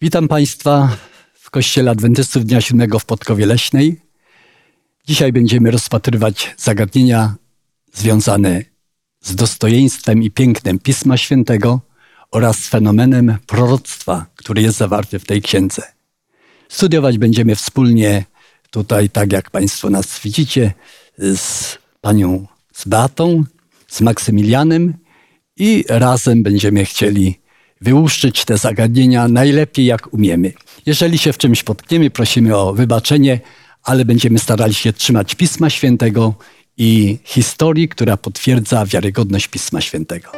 Witam 0.00 0.28
Państwa 0.28 0.96
w 1.34 1.50
Kościele 1.50 1.90
Adwentystów 1.90 2.44
Dnia 2.44 2.60
Siódmego 2.60 2.98
w 2.98 3.04
Podkowie 3.04 3.46
Leśnej. 3.46 4.00
Dzisiaj 5.06 5.32
będziemy 5.32 5.70
rozpatrywać 5.70 6.54
zagadnienia 6.58 7.34
związane 7.92 8.64
z 9.20 9.34
dostojeństwem 9.34 10.22
i 10.22 10.30
pięknem 10.30 10.78
Pisma 10.78 11.16
Świętego 11.16 11.80
oraz 12.30 12.56
fenomenem 12.58 13.36
proroctwa, 13.46 14.26
który 14.36 14.62
jest 14.62 14.78
zawarty 14.78 15.18
w 15.18 15.24
tej 15.24 15.42
księdze. 15.42 15.82
Studiować 16.68 17.18
będziemy 17.18 17.56
wspólnie 17.56 18.24
tutaj, 18.70 19.10
tak 19.10 19.32
jak 19.32 19.50
Państwo 19.50 19.90
nas 19.90 20.20
widzicie, 20.20 20.72
z 21.18 21.78
panią 22.00 22.46
z 22.72 22.88
Beatą, 22.88 23.44
z 23.88 24.00
Maksymilianem 24.00 24.94
i 25.56 25.84
razem 25.88 26.42
będziemy 26.42 26.84
chcieli 26.84 27.47
wyłuszczyć 27.80 28.44
te 28.44 28.58
zagadnienia 28.58 29.28
najlepiej 29.28 29.86
jak 29.86 30.12
umiemy. 30.14 30.52
Jeżeli 30.86 31.18
się 31.18 31.32
w 31.32 31.38
czymś 31.38 31.62
potkniemy, 31.62 32.10
prosimy 32.10 32.56
o 32.56 32.72
wybaczenie, 32.72 33.40
ale 33.82 34.04
będziemy 34.04 34.38
starali 34.38 34.74
się 34.74 34.92
trzymać 34.92 35.34
Pisma 35.34 35.70
Świętego 35.70 36.34
i 36.76 37.18
historii, 37.24 37.88
która 37.88 38.16
potwierdza 38.16 38.86
wiarygodność 38.86 39.48
Pisma 39.48 39.80
Świętego. 39.80 40.32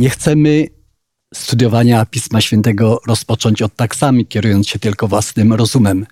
Nie 0.00 0.10
chcemy 0.10 0.66
studiowania 1.34 2.06
Pisma 2.06 2.40
Świętego 2.40 3.00
rozpocząć 3.06 3.62
od 3.62 3.76
taksami, 3.76 4.26
kierując 4.26 4.68
się 4.68 4.78
tylko 4.78 5.08
własnym 5.08 5.52
rozumem. 5.52 6.06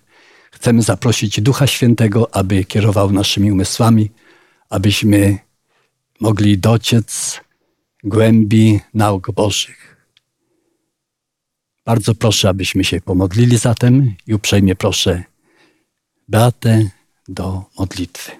Chcemy 0.52 0.82
zaprosić 0.82 1.40
Ducha 1.40 1.66
Świętego, 1.66 2.34
aby 2.34 2.64
kierował 2.64 3.12
naszymi 3.12 3.52
umysłami, 3.52 4.10
abyśmy 4.70 5.38
mogli 6.20 6.58
dociec 6.58 7.40
głębi 8.04 8.80
nauk 8.94 9.30
Bożych. 9.30 9.96
Bardzo 11.84 12.14
proszę, 12.14 12.48
abyśmy 12.48 12.84
się 12.84 13.00
pomodlili 13.00 13.58
zatem 13.58 14.14
i 14.26 14.34
uprzejmie 14.34 14.76
proszę 14.76 15.24
Beatę 16.28 16.90
do 17.28 17.64
modlitwy. 17.78 18.32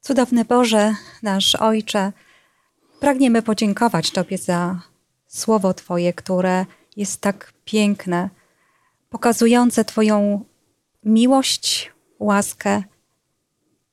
Cudowny 0.00 0.44
Boże, 0.44 0.94
nasz 1.22 1.54
Ojcze, 1.54 2.12
Pragniemy 3.00 3.42
podziękować 3.42 4.10
Tobie 4.10 4.38
za 4.38 4.80
słowo 5.26 5.74
Twoje, 5.74 6.12
które 6.12 6.66
jest 6.96 7.20
tak 7.20 7.52
piękne, 7.64 8.30
pokazujące 9.10 9.84
Twoją 9.84 10.44
miłość, 11.04 11.92
łaskę, 12.18 12.82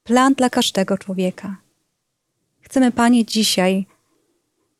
plan 0.03 0.33
dla 0.33 0.49
każdego 0.49 0.97
człowieka. 0.97 1.57
Chcemy, 2.61 2.91
Panie, 2.91 3.25
dzisiaj 3.25 3.85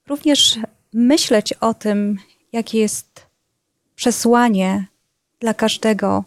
również 0.08 0.60
myśleć 0.94 1.54
o 1.54 1.74
tym, 1.74 2.20
jakie 2.52 2.80
jest 2.80 3.28
przesłanie 3.96 4.86
dla 5.40 5.54
każdego 5.54 6.24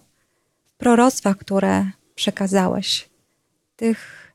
w 0.73 0.77
które 1.35 1.91
przekazałeś. 2.15 3.09
Tych 3.77 4.33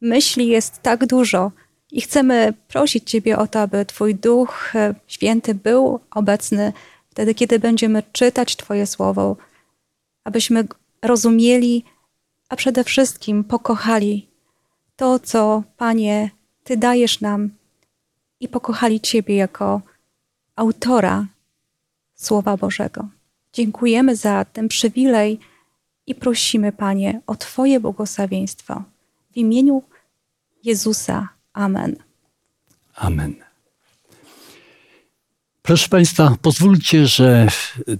myśli 0.00 0.46
jest 0.46 0.82
tak 0.82 1.06
dużo, 1.06 1.52
i 1.96 2.00
chcemy 2.00 2.52
prosić 2.68 3.10
Ciebie 3.10 3.38
o 3.38 3.46
to, 3.46 3.60
aby 3.60 3.86
Twój 3.86 4.14
Duch 4.14 4.76
e, 4.76 4.94
Święty 5.06 5.54
był 5.54 6.00
obecny 6.10 6.72
wtedy, 7.10 7.34
kiedy 7.34 7.58
będziemy 7.58 8.02
czytać 8.12 8.56
Twoje 8.56 8.86
słowo, 8.86 9.36
abyśmy 10.24 10.64
rozumieli, 11.02 11.84
a 12.48 12.56
przede 12.56 12.84
wszystkim 12.84 13.44
pokochali 13.44 14.28
to, 14.96 15.18
co 15.18 15.62
Panie 15.76 16.30
Ty 16.64 16.76
dajesz 16.76 17.20
nam 17.20 17.50
i 18.40 18.48
pokochali 18.48 19.00
Ciebie 19.00 19.36
jako 19.36 19.80
autora 20.56 21.26
Słowa 22.14 22.56
Bożego. 22.56 23.08
Dziękujemy 23.52 24.16
za 24.16 24.44
ten 24.44 24.68
przywilej 24.68 25.40
i 26.06 26.14
prosimy, 26.14 26.72
Panie, 26.72 27.20
o 27.26 27.34
Twoje 27.34 27.80
błogosławieństwo 27.80 28.82
w 29.32 29.36
imieniu 29.36 29.82
Jezusa. 30.64 31.35
Amen. 31.56 31.96
Amen. 32.94 33.34
Proszę 35.62 35.88
Państwa, 35.88 36.36
pozwólcie, 36.42 37.06
że 37.06 37.48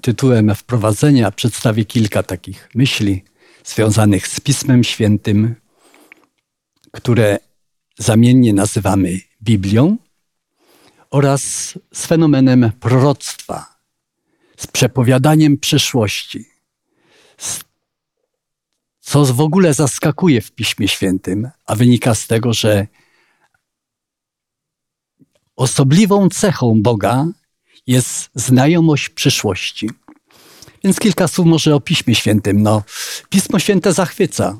tytułem 0.02 0.54
wprowadzenia 0.54 1.30
przedstawię 1.30 1.84
kilka 1.84 2.22
takich 2.22 2.68
myśli 2.74 3.24
związanych 3.64 4.28
z 4.28 4.40
Pismem 4.40 4.84
Świętym, 4.84 5.54
które 6.92 7.38
zamiennie 7.98 8.52
nazywamy 8.52 9.20
Biblią, 9.42 9.96
oraz 11.10 11.42
z 11.92 12.06
fenomenem 12.06 12.72
proroctwa, 12.80 13.76
z 14.56 14.66
przepowiadaniem 14.66 15.58
przyszłości, 15.58 16.44
co 19.00 19.24
w 19.24 19.40
ogóle 19.40 19.74
zaskakuje 19.74 20.40
w 20.40 20.52
Piśmie 20.52 20.88
Świętym, 20.88 21.50
a 21.66 21.74
wynika 21.74 22.14
z 22.14 22.26
tego, 22.26 22.52
że 22.52 22.86
Osobliwą 25.56 26.28
cechą 26.28 26.82
Boga 26.82 27.26
jest 27.86 28.30
znajomość 28.34 29.08
przyszłości. 29.08 29.90
Więc 30.84 31.00
kilka 31.00 31.28
słów 31.28 31.46
może 31.46 31.74
o 31.74 31.80
Piśmie 31.80 32.14
Świętym. 32.14 32.62
No, 32.62 32.82
Pismo 33.28 33.58
Święte 33.58 33.92
zachwyca. 33.92 34.58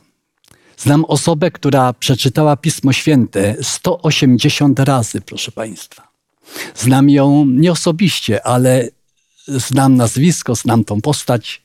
Znam 0.77 1.05
osobę, 1.05 1.51
która 1.51 1.93
przeczytała 1.93 2.57
Pismo 2.57 2.93
Święte 2.93 3.57
180 3.63 4.81
razy, 4.81 5.21
proszę 5.21 5.53
Państwa. 5.53 6.09
Znam 6.75 7.11
ją 7.11 7.47
nie 7.47 7.73
osobiście, 7.73 8.47
ale 8.47 8.89
znam 9.49 9.97
nazwisko, 9.97 10.55
znam 10.55 10.85
tą 10.85 11.01
postać, 11.01 11.63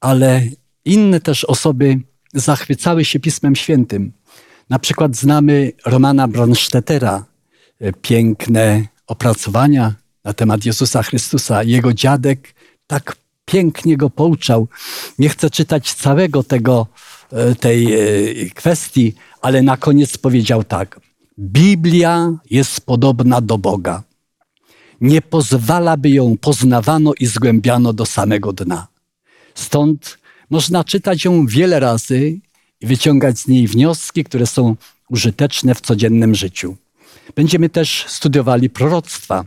ale 0.00 0.42
inne 0.84 1.20
też 1.20 1.44
osoby 1.44 2.00
zachwycały 2.34 3.04
się 3.04 3.20
Pismem 3.20 3.56
Świętym. 3.56 4.12
Na 4.70 4.78
przykład 4.78 5.16
znamy 5.16 5.72
Romana 5.84 6.28
Bronsztetera, 6.28 7.24
E, 7.24 7.35
piękne 8.02 8.86
opracowania 9.06 9.94
na 10.24 10.32
temat 10.32 10.64
Jezusa 10.64 11.02
Chrystusa. 11.02 11.62
Jego 11.62 11.92
dziadek 11.94 12.54
tak 12.86 13.16
pięknie 13.44 13.96
go 13.96 14.10
pouczał. 14.10 14.68
Nie 15.18 15.28
chcę 15.28 15.50
czytać 15.50 15.94
całego 15.94 16.42
tego, 16.42 16.86
e, 17.32 17.54
tej 17.54 17.94
e, 17.94 17.98
kwestii, 18.50 19.14
ale 19.42 19.62
na 19.62 19.76
koniec 19.76 20.18
powiedział 20.18 20.64
tak. 20.64 21.00
Biblia 21.38 22.32
jest 22.50 22.80
podobna 22.80 23.40
do 23.40 23.58
Boga. 23.58 24.02
Nie 25.00 25.22
pozwala, 25.22 25.96
by 25.96 26.10
ją 26.10 26.36
poznawano 26.40 27.12
i 27.20 27.26
zgłębiano 27.26 27.92
do 27.92 28.06
samego 28.06 28.52
dna. 28.52 28.86
Stąd 29.54 30.18
można 30.50 30.84
czytać 30.84 31.24
ją 31.24 31.46
wiele 31.46 31.80
razy 31.80 32.40
i 32.80 32.86
wyciągać 32.86 33.38
z 33.38 33.48
niej 33.48 33.68
wnioski, 33.68 34.24
które 34.24 34.46
są 34.46 34.76
użyteczne 35.10 35.74
w 35.74 35.80
codziennym 35.80 36.34
życiu. 36.34 36.76
Będziemy 37.34 37.68
też 37.68 38.04
studiowali 38.08 38.70
proroctwa. 38.70 39.44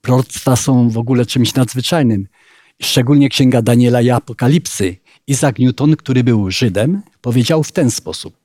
Proroctwa 0.00 0.56
są 0.56 0.90
w 0.90 0.98
ogóle 0.98 1.26
czymś 1.26 1.54
nadzwyczajnym. 1.54 2.28
Szczególnie 2.82 3.28
Księga 3.28 3.62
Daniela 3.62 4.00
i 4.00 4.10
Apokalipsy. 4.10 4.96
Isaac 5.26 5.58
Newton, 5.58 5.96
który 5.96 6.24
był 6.24 6.50
Żydem, 6.50 7.02
powiedział 7.20 7.64
w 7.64 7.72
ten 7.72 7.90
sposób. 7.90 8.36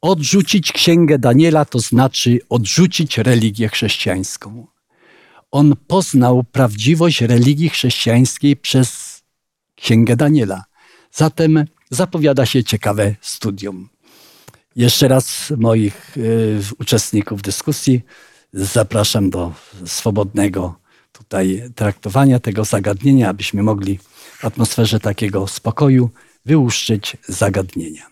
Odrzucić 0.00 0.72
Księgę 0.72 1.18
Daniela 1.18 1.64
to 1.64 1.78
znaczy 1.78 2.38
odrzucić 2.48 3.18
religię 3.18 3.68
chrześcijańską. 3.68 4.66
On 5.50 5.76
poznał 5.86 6.44
prawdziwość 6.44 7.20
religii 7.20 7.68
chrześcijańskiej 7.68 8.56
przez 8.56 9.20
Księgę 9.76 10.16
Daniela. 10.16 10.64
Zatem 11.12 11.64
zapowiada 11.90 12.46
się 12.46 12.64
ciekawe 12.64 13.14
studium. 13.20 13.88
Jeszcze 14.76 15.08
raz 15.08 15.52
moich 15.56 16.16
y, 16.16 16.60
uczestników 16.78 17.42
dyskusji 17.42 18.00
zapraszam 18.52 19.30
do 19.30 19.52
swobodnego 19.86 20.74
tutaj 21.12 21.62
traktowania 21.74 22.40
tego 22.40 22.64
zagadnienia, 22.64 23.28
abyśmy 23.28 23.62
mogli 23.62 23.98
w 24.38 24.44
atmosferze 24.44 25.00
takiego 25.00 25.46
spokoju 25.46 26.10
wyłuszczyć 26.46 27.16
zagadnienia. 27.28 28.06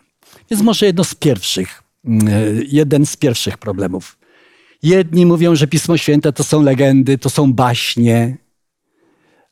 Więc 0.50 0.62
może 0.62 0.86
jedno 0.86 1.04
z 1.04 1.14
pierwszych, 1.14 1.82
y, 2.04 2.66
jeden 2.68 3.06
z 3.06 3.16
pierwszych 3.16 3.58
problemów. 3.58 4.18
Jedni 4.82 5.26
mówią, 5.26 5.54
że 5.54 5.66
Pismo 5.66 5.96
Święte 5.96 6.32
to 6.32 6.44
są 6.44 6.62
legendy, 6.62 7.18
to 7.18 7.30
są 7.30 7.52
baśnie. 7.52 8.36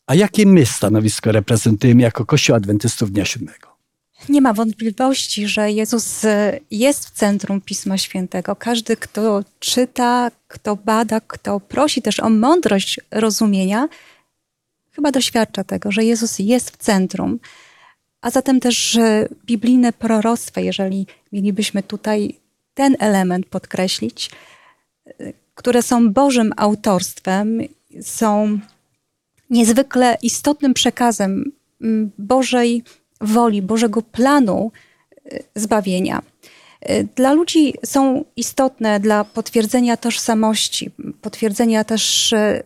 A 0.07 0.15
jakie 0.15 0.47
my 0.47 0.67
stanowisko 0.67 1.33
reprezentujemy 1.33 2.03
jako 2.03 2.27
Kościół 2.27 2.57
Adwentystów 2.57 3.13
Dnia 3.13 3.25
Siódmego? 3.25 3.66
Nie 4.29 4.41
ma 4.41 4.53
wątpliwości, 4.53 5.49
że 5.49 5.71
Jezus 5.71 6.25
e, 6.25 6.61
jest 6.71 7.07
w 7.07 7.11
centrum 7.11 7.61
Pisma 7.61 7.99
Świętego. 7.99 8.57
Każdy, 8.57 8.97
kto 8.97 9.45
czyta, 9.59 10.31
kto 10.49 10.77
bada, 10.77 11.21
kto 11.21 11.61
prosi 11.61 12.03
też 12.03 12.21
o 12.21 12.31
mądrość 12.31 13.01
rozumienia, 13.11 13.89
chyba 14.93 15.13
doświadcza 15.13 15.65
tego, 15.65 15.93
że 15.93 16.05
Jezus 16.05 16.39
jest 16.39 16.71
w 16.71 16.77
centrum. 16.77 17.39
A 18.21 18.31
zatem 18.31 18.61
też 18.61 18.99
biblijne 19.47 19.93
proroctwa, 19.93 20.61
jeżeli 20.61 21.07
mielibyśmy 21.33 21.83
tutaj 21.83 22.39
ten 22.75 22.97
element 22.99 23.47
podkreślić, 23.47 24.31
e, 25.07 25.33
które 25.55 25.83
są 25.83 26.13
Bożym 26.13 26.53
autorstwem, 26.57 27.61
są 28.03 28.59
niezwykle 29.51 30.19
istotnym 30.23 30.75
przekazem 30.75 31.53
mm, 31.81 32.11
Bożej 32.19 32.85
woli, 33.21 33.63
Bożego 33.63 34.03
planu 34.03 34.73
y, 35.33 35.43
zbawienia. 35.55 36.23
Y, 36.91 37.09
dla 37.17 37.33
ludzi 37.33 37.75
są 37.85 38.25
istotne 38.37 39.01
dla 39.01 39.25
potwierdzenia 39.25 39.97
tożsamości, 39.97 40.91
potwierdzenia 41.21 41.85
też, 41.85 42.33
y, 42.33 42.63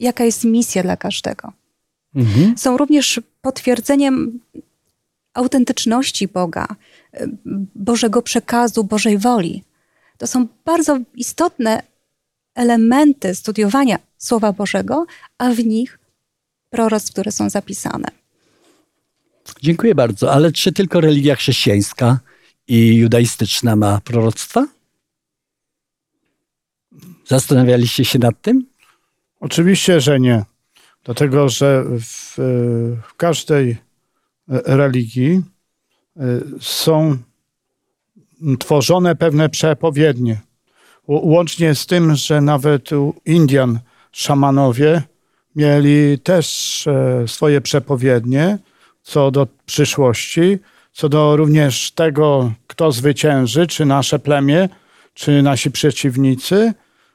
jaka 0.00 0.24
jest 0.24 0.44
misja 0.44 0.82
dla 0.82 0.96
każdego. 0.96 1.52
Mhm. 2.14 2.58
Są 2.58 2.76
również 2.76 3.20
potwierdzeniem 3.40 4.40
autentyczności 5.34 6.28
Boga, 6.28 6.66
Bożego 7.74 8.22
przekazu, 8.22 8.84
Bożej 8.84 9.18
woli. 9.18 9.64
To 10.18 10.26
są 10.26 10.46
bardzo 10.64 10.98
istotne 11.14 11.82
elementy 12.54 13.34
studiowania 13.34 13.98
Słowa 14.18 14.52
Bożego, 14.52 15.06
a 15.38 15.50
w 15.50 15.64
nich 15.64 15.98
proroctw, 16.70 17.12
które 17.12 17.32
są 17.32 17.50
zapisane. 17.50 18.19
Dziękuję 19.62 19.94
bardzo. 19.94 20.32
Ale 20.32 20.52
czy 20.52 20.72
tylko 20.72 21.00
religia 21.00 21.36
chrześcijańska 21.36 22.18
i 22.68 22.96
judaistyczna 22.96 23.76
ma 23.76 24.00
proroctwa? 24.00 24.66
Zastanawialiście 27.26 28.04
się 28.04 28.18
nad 28.18 28.42
tym? 28.42 28.66
Oczywiście, 29.40 30.00
że 30.00 30.20
nie. 30.20 30.44
Dlatego, 31.04 31.48
że 31.48 31.84
w, 31.84 32.34
w 33.08 33.14
każdej 33.16 33.76
religii 34.48 35.42
e, 36.16 36.22
są 36.60 37.18
tworzone 38.58 39.16
pewne 39.16 39.48
przepowiednie. 39.48 40.40
Łącznie 41.06 41.74
z 41.74 41.86
tym, 41.86 42.14
że 42.14 42.40
nawet 42.40 42.92
u 42.92 43.14
Indian 43.26 43.78
szamanowie 44.12 45.02
mieli 45.56 46.18
też 46.18 46.86
e, 46.86 47.28
swoje 47.28 47.60
przepowiednie 47.60 48.58
co 49.10 49.30
do 49.30 49.46
przyszłości, 49.66 50.58
co 50.92 51.08
do 51.08 51.36
również 51.36 51.92
tego, 51.92 52.52
kto 52.66 52.92
zwycięży, 52.92 53.66
czy 53.66 53.84
nasze 53.84 54.18
plemię, 54.18 54.68
czy 55.14 55.42
nasi 55.42 55.70
przeciwnicy. 55.70 56.72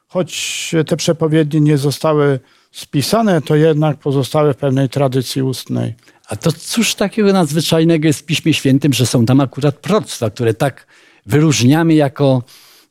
Choć 0.08 0.74
te 0.86 0.96
przepowiednie 0.96 1.60
nie 1.60 1.78
zostały 1.78 2.40
spisane, 2.72 3.42
to 3.42 3.56
jednak 3.56 3.98
pozostały 3.98 4.54
w 4.54 4.56
pewnej 4.56 4.88
tradycji 4.88 5.42
ustnej. 5.42 5.94
A 6.28 6.36
to 6.36 6.52
cóż 6.52 6.94
takiego 6.94 7.32
nadzwyczajnego 7.32 8.06
jest 8.06 8.20
w 8.20 8.24
Piśmie 8.24 8.54
Świętym, 8.54 8.92
że 8.92 9.06
są 9.06 9.26
tam 9.26 9.40
akurat 9.40 9.76
proroctwa, 9.76 10.30
które 10.30 10.54
tak 10.54 10.86
wyróżniamy 11.26 11.94
jako 11.94 12.42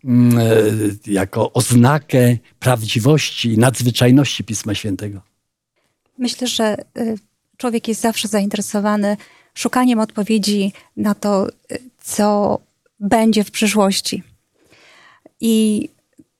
Mm, 0.05 0.37
e, 0.37 1.11
jako 1.11 1.53
oznakę 1.53 2.37
prawdziwości 2.59 3.53
i 3.53 3.57
nadzwyczajności 3.57 4.43
Pisma 4.43 4.75
Świętego? 4.75 5.21
Myślę, 6.17 6.47
że 6.47 6.63
e, 6.63 7.15
człowiek 7.57 7.87
jest 7.87 8.01
zawsze 8.01 8.27
zainteresowany 8.27 9.17
szukaniem 9.53 9.99
odpowiedzi 9.99 10.73
na 10.97 11.15
to, 11.15 11.47
co 12.01 12.59
będzie 12.99 13.43
w 13.43 13.51
przyszłości. 13.51 14.23
I 15.41 15.89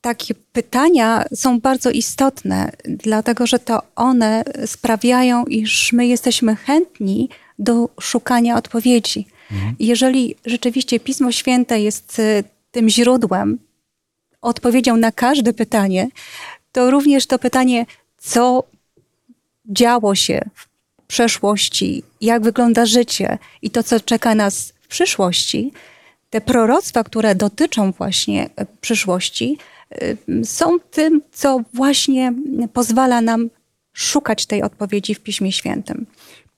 takie 0.02 0.36
pytania 0.36 1.26
są 1.36 1.60
bardzo 1.60 1.92
istotne, 1.92 2.72
dlatego 2.86 3.48
że 3.48 3.60
to 3.60 3.82
one 3.96 4.44
sprawiają, 4.66 5.46
iż 5.46 5.94
my 5.94 6.08
jesteśmy 6.08 6.56
chętni 6.56 7.30
do 7.60 7.90
szukania 8.00 8.58
odpowiedzi. 8.58 9.28
Mhm. 9.52 9.76
Jeżeli 9.80 10.36
rzeczywiście 10.46 11.00
Pismo 11.00 11.32
Święte 11.32 11.82
jest 11.82 12.22
tym 12.72 12.90
źródłem, 12.90 13.58
odpowiedzią 14.42 14.98
na 14.98 15.12
każde 15.12 15.54
pytanie, 15.54 16.08
to 16.72 16.92
również 16.92 17.28
to 17.28 17.40
pytanie, 17.40 17.86
co 18.18 18.64
działo 19.66 20.16
się 20.16 20.50
w 20.54 20.75
przeszłości, 21.08 22.04
jak 22.22 22.44
wygląda 22.44 22.86
życie 22.86 23.38
i 23.62 23.70
to, 23.70 23.84
co 23.84 24.00
czeka 24.00 24.36
nas 24.36 24.74
w 24.82 24.88
przyszłości, 24.88 25.72
te 26.30 26.42
proroctwa, 26.42 27.04
które 27.04 27.36
dotyczą 27.36 27.92
właśnie 27.92 28.50
e, 28.56 28.66
przyszłości, 28.82 29.58
e, 29.92 30.46
są 30.46 30.80
tym, 30.80 31.22
co 31.32 31.62
właśnie 31.74 32.34
pozwala 32.74 33.22
nam 33.22 33.50
szukać 33.94 34.46
tej 34.46 34.64
odpowiedzi 34.64 35.16
w 35.16 35.20
Piśmie 35.20 35.52
Świętym. 35.52 36.06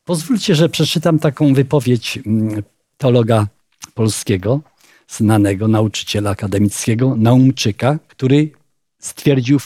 Pozwólcie, 0.06 0.56
że 0.56 0.70
przeczytam 0.70 1.20
taką 1.20 1.54
wypowiedź 1.54 2.20
mm, 2.26 2.64
teologa 2.98 3.48
polskiego, 3.94 4.62
znanego 5.08 5.68
nauczyciela 5.68 6.30
akademickiego 6.30 7.16
Naumczyka, 7.16 8.00
który 8.08 8.52
stwierdził 9.00 9.60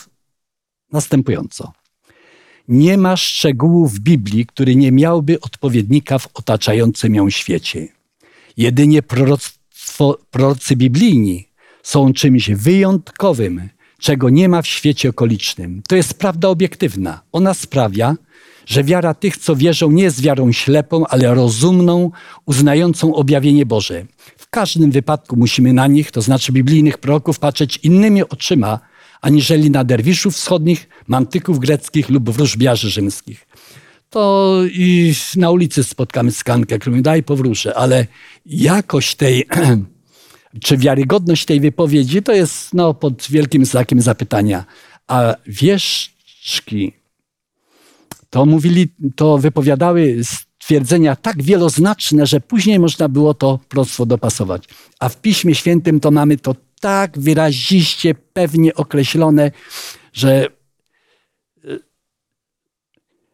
następująco. 0.92 1.72
Nie 2.72 2.98
ma 2.98 3.18
szczegółu 3.18 3.88
w 3.88 4.00
Biblii, 4.00 4.46
który 4.46 4.76
nie 4.76 4.92
miałby 4.92 5.42
odpowiednika 5.42 6.20
w 6.20 6.28
otaczającym 6.34 7.16
ją 7.16 7.30
świecie. 7.30 7.88
Jedynie 8.58 9.02
proroctwo, 9.02 10.18
prorocy 10.32 10.76
biblijni 10.76 11.48
są 11.84 12.14
czymś 12.14 12.50
wyjątkowym, 12.50 13.70
czego 14.00 14.30
nie 14.30 14.50
ma 14.50 14.62
w 14.62 14.68
świecie 14.68 15.10
okolicznym. 15.10 15.82
To 15.88 15.96
jest 15.96 16.14
prawda 16.14 16.48
obiektywna. 16.48 17.22
Ona 17.32 17.54
sprawia, 17.54 18.16
że 18.66 18.84
wiara 18.84 19.14
tych, 19.14 19.38
co 19.38 19.56
wierzą, 19.56 19.92
nie 19.92 20.04
jest 20.04 20.22
wiarą 20.22 20.52
ślepą, 20.52 21.08
ale 21.08 21.36
rozumną, 21.36 22.12
uznającą 22.46 23.16
objawienie 23.16 23.66
Boże 23.66 24.06
każdym 24.52 24.92
wypadku 24.92 25.36
musimy 25.36 25.74
na 25.74 25.88
nich, 25.88 26.12
to 26.12 26.22
znaczy 26.22 26.52
biblijnych 26.52 26.98
proroków, 26.98 27.40
patrzeć 27.40 27.80
innymi 27.84 28.24
oczyma, 28.24 28.80
aniżeli 29.22 29.72
na 29.72 29.84
derwiszów 29.84 30.36
wschodnich, 30.36 30.90
mantyków 31.08 31.60
greckich 31.60 32.10
lub 32.10 32.30
wróżbiarzy 32.30 32.90
rzymskich. 32.90 33.48
To 34.10 34.58
i 34.72 35.14
na 35.36 35.52
ulicy 35.52 35.84
spotkamy 35.84 36.32
skankę, 36.32 36.80
który 36.80 36.92
mówi, 36.92 37.04
daj 37.04 37.24
powróżę, 37.24 37.78
ale 37.78 38.08
jakość 38.46 39.16
tej, 39.16 39.46
czy 40.66 40.78
wiarygodność 40.78 41.46
tej 41.46 41.60
wypowiedzi, 41.60 42.24
to 42.24 42.34
jest 42.34 42.74
no, 42.74 42.94
pod 42.94 43.28
wielkim 43.30 43.66
znakiem 43.66 44.02
zapytania. 44.02 44.66
A 45.08 45.36
wieszczki 45.48 46.94
to 48.30 48.46
mówili, 48.46 48.88
to 49.16 49.38
wypowiadały 49.38 50.22
twierdzenia 50.58 51.16
tak 51.16 51.44
wieloznaczne, 51.44 52.26
że 52.26 52.42
później 52.42 52.80
można 52.80 53.10
było 53.10 53.34
to 53.34 53.60
proroctwo 53.70 54.06
dopasować. 54.06 54.64
A 55.00 55.10
w 55.10 55.22
Piśmie 55.22 55.56
Świętym 55.56 56.00
to 56.00 56.12
mamy 56.12 56.38
to 56.38 56.56
tak 56.82 57.20
wyraziście, 57.20 58.16
pewnie 58.16 58.76
określone, 58.76 59.52
że, 60.14 60.48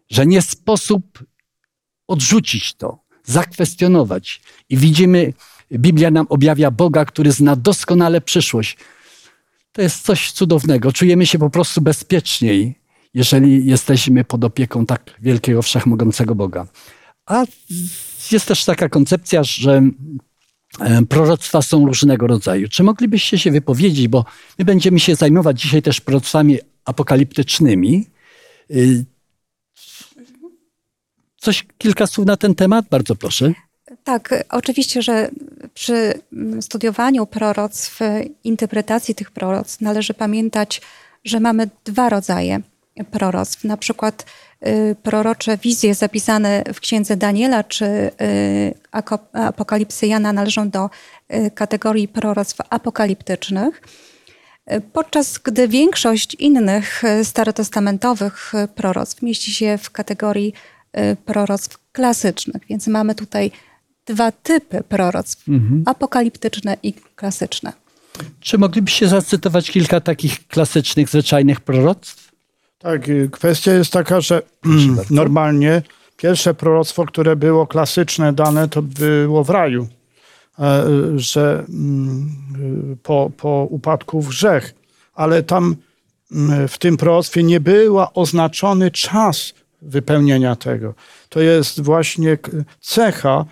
że 0.10 0.26
nie 0.26 0.42
sposób 0.42 1.24
odrzucić 2.08 2.74
to, 2.74 3.00
zakwestionować. 3.24 4.42
I 4.70 4.78
widzimy, 4.78 5.34
Biblia 5.72 6.12
nam 6.12 6.26
objawia 6.30 6.72
Boga, 6.72 7.06
który 7.06 7.32
zna 7.32 7.56
doskonale 7.56 8.22
przyszłość. 8.22 8.78
To 9.72 9.82
jest 9.82 10.04
coś 10.04 10.32
cudownego. 10.32 10.92
Czujemy 10.92 11.26
się 11.26 11.40
po 11.40 11.50
prostu 11.50 11.82
bezpieczniej, 11.82 12.76
jeżeli 13.14 13.66
jesteśmy 13.66 14.24
pod 14.24 14.44
opieką 14.44 14.86
tak 14.86 15.14
wielkiego, 15.22 15.62
wszechmogącego 15.62 16.36
Boga. 16.36 16.68
A 17.26 17.46
jest 18.32 18.48
też 18.48 18.66
taka 18.66 18.90
koncepcja, 18.90 19.44
że 19.44 19.78
e, 19.78 19.92
proroctwa 21.10 21.62
są 21.62 21.86
różnego 21.86 22.28
rodzaju. 22.28 22.68
Czy 22.70 22.84
moglibyście 22.84 23.38
się 23.38 23.52
wypowiedzieć, 23.52 24.08
bo 24.08 24.26
my 24.60 24.66
będziemy 24.66 25.00
się 25.00 25.16
zajmować 25.16 25.62
dzisiaj 25.62 25.82
też 25.82 26.02
proroctwami 26.02 26.58
apokaliptycznymi. 26.86 28.08
Y, 28.72 29.06
coś, 31.38 31.66
kilka 31.78 32.08
słów 32.08 32.28
na 32.28 32.38
ten 32.38 32.56
temat? 32.56 32.86
Bardzo 32.90 33.16
proszę. 33.16 33.54
Tak, 34.04 34.44
oczywiście, 34.50 35.02
że 35.02 35.30
przy 35.74 36.14
studiowaniu 36.62 37.26
proroctw, 37.26 38.00
interpretacji 38.44 39.16
tych 39.16 39.32
proroctw 39.32 39.82
należy 39.82 40.14
pamiętać, 40.14 40.82
że 41.26 41.40
mamy 41.40 41.70
dwa 41.86 42.10
rodzaje 42.10 42.62
proroctw. 43.06 43.64
Na 43.64 43.78
przykład 43.78 44.26
Y, 44.66 44.96
prorocze 45.04 45.58
wizje 45.58 45.96
zapisane 45.96 46.64
w 46.74 46.80
księdze 46.80 47.18
Daniela 47.18 47.64
czy 47.64 47.86
y, 47.86 48.74
Apokalipsy 49.34 50.08
Jana 50.08 50.34
należą 50.34 50.70
do 50.70 50.90
y, 51.34 51.52
kategorii 51.52 52.08
proroctw 52.08 52.58
apokaliptycznych. 52.70 53.82
Podczas 54.94 55.38
gdy 55.38 55.68
większość 55.68 56.34
innych 56.34 57.04
starotestamentowych 57.24 58.54
proroctw 58.76 59.22
mieści 59.22 59.52
się 59.52 59.78
w 59.78 59.92
kategorii 59.92 60.54
proroctw 61.26 61.78
klasycznych, 61.92 62.62
więc 62.70 62.88
mamy 62.88 63.16
tutaj 63.16 63.52
dwa 64.06 64.32
typy 64.32 64.84
proroctw: 64.90 65.46
apokaliptyczne 65.86 66.78
i 66.84 66.94
klasyczne. 66.94 67.74
Czy 68.40 68.58
moglibyście 68.58 69.08
zacytować 69.08 69.72
kilka 69.72 70.02
takich 70.02 70.48
klasycznych, 70.48 71.10
zwyczajnych 71.10 71.62
proroctw? 71.62 72.27
Tak, 72.80 73.10
y, 73.10 73.30
kwestia 73.32 73.74
jest 73.74 73.92
taka, 73.92 74.22
że 74.22 74.42
mm, 74.66 74.98
normalnie 75.10 75.82
pierwsze 76.18 76.54
proroctwo, 76.54 77.06
które 77.06 77.36
było 77.36 77.68
klasyczne 77.68 78.34
dane, 78.34 78.70
to 78.70 78.82
było 78.82 79.44
w 79.44 79.50
raju, 79.50 79.88
E, 80.60 80.86
że 81.16 81.66
mm, 81.70 82.30
y, 82.94 82.98
po, 83.04 83.32
po 83.38 83.68
upadku 83.70 84.22
w 84.22 84.30
grzech, 84.30 84.74
ale 85.16 85.44
tam 85.44 85.76
mm, 86.32 86.68
w 86.68 86.78
tym 86.78 86.98
proroctwie 86.98 87.44
nie 87.44 87.60
był 87.60 87.98
oznaczony 88.14 88.92
czas 88.92 89.54
wypełnienia 89.82 90.56
tego. 90.56 90.94
To 91.30 91.40
jest 91.40 91.82
właśnie 91.82 92.38
cecha 92.82 93.46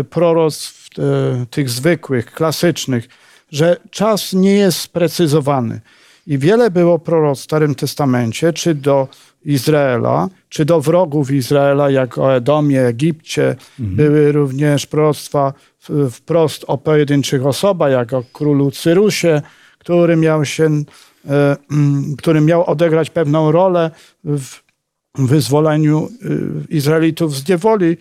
y, 0.00 0.04
proroctw 0.04 0.88
e, 0.98 1.46
tych 1.46 1.70
zwykłych, 1.70 2.32
klasycznych, 2.32 3.08
że 3.52 3.76
czas 3.90 4.32
nie 4.32 4.54
jest 4.54 4.78
sprecyzowany. 4.78 5.80
I 6.28 6.38
wiele 6.38 6.70
było 6.70 6.98
proroc 6.98 7.40
w 7.40 7.42
Starym 7.42 7.74
Testamencie, 7.74 8.52
czy 8.52 8.74
do 8.74 9.08
Izraela, 9.44 10.28
czy 10.48 10.64
do 10.64 10.80
wrogów 10.80 11.30
Izraela, 11.30 11.90
jak 11.90 12.18
o 12.18 12.34
Edomie, 12.34 12.82
Egipcie. 12.82 13.56
Były 13.78 14.32
również 14.32 14.86
proroctwa 14.86 15.52
wprost 16.10 16.64
o 16.66 16.78
pojedynczych 16.78 17.46
osobach, 17.46 17.92
jak 17.92 18.12
o 18.12 18.24
królu 18.32 18.70
Cyrusie, 18.70 19.42
który 19.78 20.16
miał 20.16 20.44
się, 20.44 20.64
e, 20.64 21.56
mm, 21.70 22.16
który 22.16 22.40
miał 22.40 22.64
odegrać 22.64 23.10
pewną 23.10 23.52
rolę 23.52 23.90
w 24.24 24.60
wyzwoleniu 25.14 26.08
y, 26.24 26.74
Izraelitów 26.74 27.36
z 27.36 27.48
niewoli. 27.48 27.86
Y, 27.86 27.96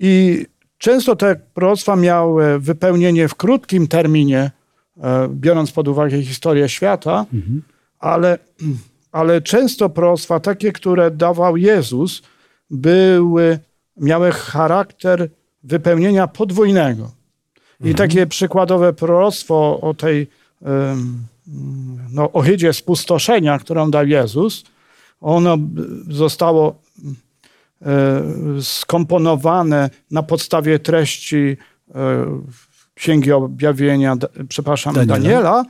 I 0.00 0.46
często 0.78 1.16
te 1.16 1.36
proroctwa 1.54 1.96
miały 1.96 2.58
wypełnienie 2.58 3.28
w 3.28 3.34
krótkim 3.34 3.88
terminie, 3.88 4.40
e, 4.40 4.55
biorąc 5.28 5.72
pod 5.72 5.88
uwagę 5.88 6.22
historię 6.22 6.68
świata, 6.68 7.26
ale, 7.98 8.38
ale 9.12 9.42
często 9.42 9.88
proroctwa 9.88 10.40
takie, 10.40 10.72
które 10.72 11.10
dawał 11.10 11.56
Jezus, 11.56 12.22
były, 12.70 13.58
miały 13.96 14.32
charakter 14.32 15.28
wypełnienia 15.62 16.26
podwójnego. 16.26 17.10
I 17.84 17.94
takie 17.94 18.26
przykładowe 18.26 18.92
proroctwo 18.92 19.80
o 19.80 19.94
tej 19.94 20.26
no, 22.12 22.32
ohydzie 22.32 22.72
spustoszenia, 22.72 23.58
którą 23.58 23.90
dał 23.90 24.06
Jezus, 24.06 24.64
ono 25.20 25.58
zostało 26.08 26.82
e, 27.82 28.22
skomponowane 28.60 29.90
na 30.10 30.22
podstawie 30.22 30.78
treści 30.78 31.56
e, 31.94 32.26
Księgi 32.96 33.32
Objawienia, 33.32 34.16
przepraszam, 34.48 34.94
Daniela. 34.94 35.18
Daniela, 35.18 35.64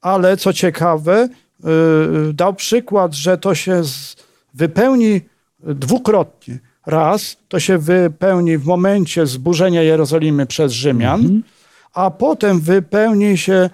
ale 0.00 0.36
co 0.36 0.52
ciekawe, 0.52 1.28
e, 1.28 1.28
dał 2.32 2.54
przykład, 2.54 3.14
że 3.14 3.38
to 3.38 3.54
się 3.54 3.82
wypełni 4.54 5.20
dwukrotnie. 5.60 6.58
Raz 6.86 7.36
to 7.48 7.60
się 7.60 7.78
wypełni 7.78 8.58
w 8.58 8.64
momencie 8.64 9.26
zburzenia 9.26 9.82
Jerozolimy 9.82 10.46
przez 10.46 10.72
Rzymian, 10.72 11.42
a 11.94 12.10
potem 12.10 12.60
wypełni 12.60 13.38
się 13.38 13.52
e, 13.52 13.70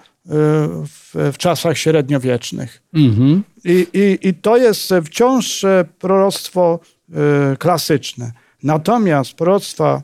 w, 0.87 1.31
w 1.33 1.38
czasach 1.38 1.78
średniowiecznych. 1.78 2.83
Mhm. 2.95 3.43
I, 3.64 3.87
i, 3.93 4.28
I 4.28 4.35
to 4.35 4.57
jest 4.57 4.95
wciąż 5.05 5.64
e, 5.64 5.85
proroctwo 5.99 6.81
e, 7.12 7.57
klasyczne. 7.57 8.33
Natomiast 8.62 9.35
proroctwa 9.35 10.02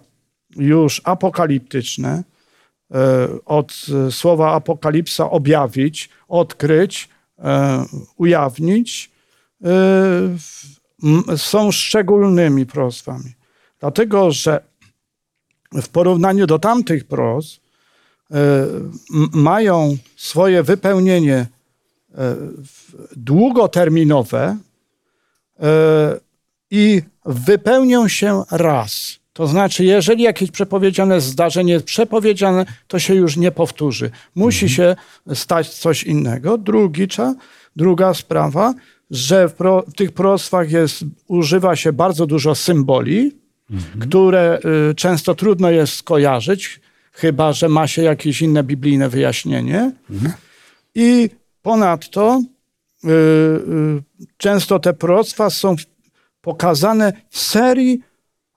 już 0.56 1.00
apokaliptyczne, 1.04 2.22
od 3.44 3.86
e, 4.08 4.12
słowa 4.12 4.52
apokalipsa 4.52 5.30
objawić, 5.30 6.08
odkryć, 6.28 7.08
e, 7.38 7.84
ujawnić, 8.16 9.10
e, 9.64 9.68
są 11.36 11.72
szczególnymi 11.72 12.66
proroctwami. 12.66 13.32
Dlatego, 13.80 14.30
że 14.32 14.60
w 15.72 15.88
porównaniu 15.88 16.46
do 16.46 16.58
tamtych 16.58 17.04
e, 18.30 18.36
m- 19.14 19.28
mają 19.32 19.96
swoje 20.16 20.62
wypełnienie 20.62 21.46
e, 22.14 22.36
długoterminowe 23.16 24.56
e, 25.60 26.20
i 26.70 27.02
wypełnią 27.24 28.08
się 28.08 28.42
raz. 28.50 29.18
To 29.34 29.46
znaczy, 29.46 29.84
jeżeli 29.84 30.22
jakieś 30.22 30.50
przepowiedziane 30.50 31.20
zdarzenie 31.20 31.72
jest 31.72 31.84
przepowiedziane, 31.84 32.66
to 32.88 32.98
się 32.98 33.14
już 33.14 33.36
nie 33.36 33.50
powtórzy. 33.50 34.10
Musi 34.34 34.68
się 34.68 34.96
stać 35.34 35.74
coś 35.74 36.02
innego. 36.04 36.58
Drugi, 36.58 37.06
druga 37.76 38.14
sprawa, 38.14 38.74
że 39.10 39.48
w, 39.48 39.52
pro, 39.52 39.84
w 39.88 39.94
tych 39.94 40.12
proroctwach 40.12 40.70
jest, 40.70 41.04
używa 41.28 41.76
się 41.76 41.92
bardzo 41.92 42.26
dużo 42.26 42.54
symboli, 42.54 43.32
które 44.00 44.58
y, 44.90 44.94
często 44.94 45.34
trudno 45.34 45.70
jest 45.70 45.94
skojarzyć, 45.94 46.80
chyba 47.12 47.52
że 47.52 47.68
ma 47.68 47.86
się 47.86 48.02
jakieś 48.02 48.42
inne 48.42 48.62
biblijne 48.62 49.08
wyjaśnienie. 49.08 49.92
I 50.94 51.30
ponadto 51.62 52.42
y, 53.04 53.08
y, 53.08 54.02
często 54.36 54.78
te 54.78 54.92
proroctwa 54.92 55.50
są 55.50 55.76
pokazane 56.40 57.12
w 57.30 57.38
serii 57.38 58.02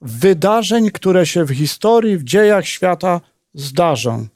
wydarzeń, 0.02 0.92
które 0.92 1.26
się 1.26 1.46
w 1.46 1.50
historii, 1.50 2.18
w 2.18 2.24
dziejach 2.24 2.66
świata 2.66 3.22
zdarzą. 3.54 4.28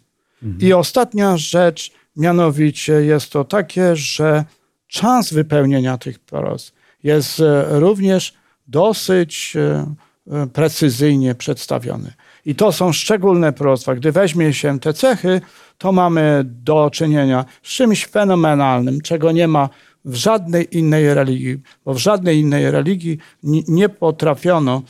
I 0.60 0.74
ostatnia 0.74 1.38
rzecz, 1.38 1.92
mianowicie 2.16 2.94
jest 2.94 3.32
to 3.32 3.44
takie, 3.44 3.96
że 3.96 4.46
czas 4.88 5.34
wypełnienia 5.34 5.98
tych 5.98 6.20
proroctw 6.20 6.74
jest 7.04 7.40
e, 7.40 7.80
również 7.80 8.34
dosyć 8.68 9.54
e, 9.56 9.86
e, 10.32 10.48
precyzyjnie 10.48 11.36
przedstawiony. 11.36 12.14
I 12.46 12.56
to 12.56 12.72
są 12.72 12.94
szczególne 12.94 13.54
proroctwa. 13.54 13.96
Gdy 13.96 14.12
weźmie 14.12 14.54
się 14.54 14.80
te 14.80 14.94
cechy, 14.94 15.42
to 15.78 15.92
mamy 15.92 16.42
do 16.46 16.90
czynienia 16.94 17.46
z 17.64 17.70
czymś 17.70 18.06
fenomenalnym, 18.06 19.02
czego 19.02 19.32
nie 19.32 19.48
ma 19.48 19.70
w 20.06 20.16
żadnej 20.16 20.78
innej 20.78 21.14
religii, 21.14 21.58
bo 21.86 21.94
w 21.94 21.98
żadnej 21.98 22.40
innej 22.40 22.72
religii 22.72 23.18
ni- 23.44 23.66
nie 23.68 23.90
potrafiono 23.90 24.82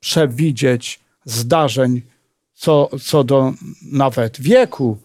przewidzieć 0.00 1.00
zdarzeń 1.24 2.02
co, 2.54 2.90
co 3.04 3.24
do 3.24 3.52
nawet 3.82 4.40
wieku, 4.40 4.98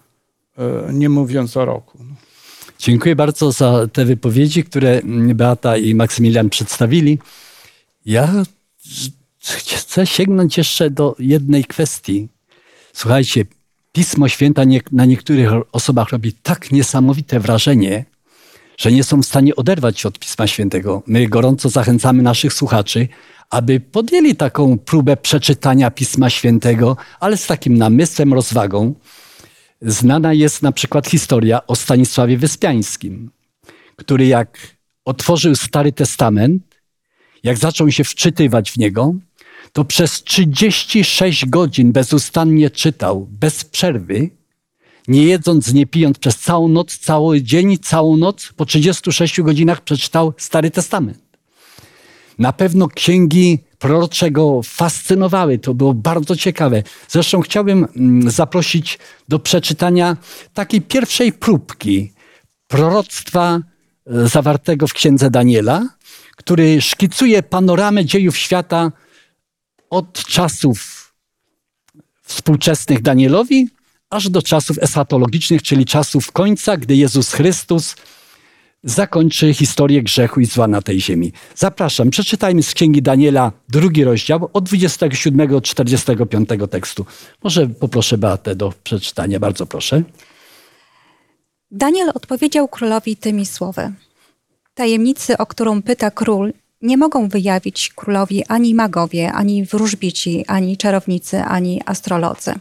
e, 0.58 0.94
nie 0.94 1.10
mówiąc 1.10 1.58
o 1.58 1.66
roku. 1.66 1.98
Dziękuję 2.80 3.16
bardzo 3.16 3.52
za 3.52 3.88
te 3.94 4.06
wypowiedzi, 4.06 4.64
które 4.64 5.02
Beata 5.36 5.78
i 5.78 5.96
Maksymilian 5.96 6.50
przedstawili. 6.50 7.20
Ja 8.06 8.44
chcę 9.76 10.08
sięgnąć 10.08 10.58
jeszcze 10.58 10.90
do 10.90 11.16
jednej 11.20 11.66
kwestii. 11.66 12.28
Słuchajcie, 12.94 13.46
Pismo 13.92 14.28
Święte 14.28 14.66
na 14.92 15.06
niektórych 15.06 15.50
osobach 15.72 16.10
robi 16.10 16.34
tak 16.34 16.72
niesamowite 16.72 17.40
wrażenie, 17.40 18.06
że 18.78 18.92
nie 18.92 19.04
są 19.04 19.22
w 19.22 19.26
stanie 19.26 19.56
oderwać 19.56 20.00
się 20.00 20.08
od 20.08 20.20
Pisma 20.20 20.48
Świętego. 20.48 21.04
My 21.08 21.28
gorąco 21.28 21.70
zachęcamy 21.70 22.24
naszych 22.24 22.54
słuchaczy, 22.54 23.08
aby 23.50 23.80
podjęli 23.80 24.36
taką 24.36 24.80
próbę 24.80 25.18
przeczytania 25.18 25.92
Pisma 25.92 26.30
Świętego, 26.30 26.98
ale 27.20 27.38
z 27.38 27.48
takim 27.48 27.78
namysłem, 27.78 28.34
rozwagą. 28.34 28.94
Znana 29.82 30.34
jest 30.34 30.62
na 30.62 30.72
przykład 30.72 31.08
historia 31.08 31.68
o 31.68 31.76
Stanisławie 31.76 32.38
Wyspiańskim, 32.38 33.32
który 33.96 34.26
jak 34.28 34.78
otworzył 35.06 35.56
Stary 35.56 35.92
Testament, 35.92 36.64
jak 37.44 37.58
zaczął 37.58 37.92
się 37.92 38.04
wczytywać 38.04 38.72
w 38.72 38.78
niego, 38.78 39.14
to 39.74 39.86
przez 39.86 40.24
36 40.24 41.46
godzin 41.46 41.92
bezustannie 41.92 42.70
czytał, 42.70 43.28
bez 43.32 43.64
przerwy, 43.64 44.30
nie 45.08 45.24
jedząc, 45.24 45.74
nie 45.74 45.86
pijąc, 45.86 46.20
przez 46.20 46.38
całą 46.38 46.68
noc, 46.68 46.98
cały 46.98 47.42
dzień, 47.42 47.78
całą 47.78 48.18
noc, 48.18 48.54
po 48.56 48.66
36 48.66 49.42
godzinach 49.42 49.82
przeczytał 49.82 50.34
Stary 50.38 50.72
Testament. 50.72 51.25
Na 52.40 52.54
pewno 52.54 52.88
księgi 52.88 53.64
prorocze 53.80 54.32
go 54.32 54.62
fascynowały. 54.64 55.60
To 55.60 55.74
było 55.74 55.94
bardzo 55.94 56.36
ciekawe. 56.36 56.84
Zresztą 57.08 57.42
chciałbym 57.42 57.88
mm, 57.96 58.32
zaprosić 58.32 59.00
do 59.30 59.40
przeczytania 59.40 60.18
takiej 60.54 60.82
pierwszej 60.82 61.34
próbki 61.34 62.14
proroctwa 62.68 63.60
e, 64.08 64.28
zawartego 64.28 64.88
w 64.88 64.94
księdze 64.94 65.30
Daniela, 65.30 65.90
który 66.36 66.82
szkicuje 66.82 67.44
panoramę 67.44 68.06
dziejów 68.06 68.38
świata 68.38 68.92
od 69.90 70.26
czasów 70.26 71.06
współczesnych 72.24 73.02
Danielowi, 73.02 73.70
aż 74.10 74.30
do 74.30 74.42
czasów 74.42 74.78
eschatologicznych, 74.78 75.64
czyli 75.64 75.86
czasów 75.86 76.32
końca, 76.32 76.78
gdy 76.78 76.96
Jezus 76.96 77.34
Chrystus 77.34 77.96
zakończy 78.86 79.54
historię 79.54 80.04
grzechu 80.04 80.40
i 80.40 80.46
zła 80.46 80.68
na 80.68 80.82
tej 80.82 81.02
ziemi. 81.02 81.32
Zapraszam, 81.56 82.10
przeczytajmy 82.10 82.64
z 82.64 82.74
Księgi 82.74 83.02
Daniela 83.02 83.52
drugi 83.70 84.04
rozdział 84.04 84.50
od 84.54 84.64
27 84.64 85.48
do 85.48 85.62
45 85.62 86.50
tekstu. 86.72 87.06
Może 87.44 87.68
poproszę 87.68 88.18
Beatę 88.18 88.56
do 88.56 88.74
przeczytania, 88.84 89.40
bardzo 89.40 89.66
proszę. 89.66 90.04
Daniel 91.72 92.12
odpowiedział 92.14 92.68
królowi 92.68 93.18
tymi 93.18 93.46
słowy. 93.46 93.94
Tajemnicy, 94.74 95.38
o 95.38 95.46
którą 95.46 95.82
pyta 95.82 96.12
król, 96.12 96.54
nie 96.82 96.98
mogą 96.98 97.30
wyjawić 97.30 97.92
królowi 97.96 98.46
ani 98.46 98.76
magowie, 98.76 99.32
ani 99.32 99.66
wróżbici, 99.66 100.46
ani 100.48 100.78
czarownicy, 100.78 101.42
ani 101.42 101.82
astrolodzy. 101.86 102.54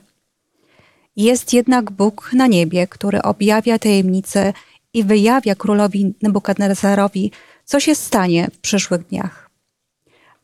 Jest 1.16 1.52
jednak 1.52 1.90
Bóg 1.90 2.31
na 2.33 2.47
niebie, 2.47 2.87
który 2.87 3.23
objawia 3.23 3.78
tajemnice 3.78 4.52
i 4.95 5.05
wyjawia 5.05 5.55
królowi 5.55 6.15
Nebukadnezarowi, 6.23 7.31
co 7.65 7.81
się 7.81 7.95
stanie 7.95 8.49
w 8.53 8.59
przyszłych 8.59 9.07
dniach. 9.07 9.51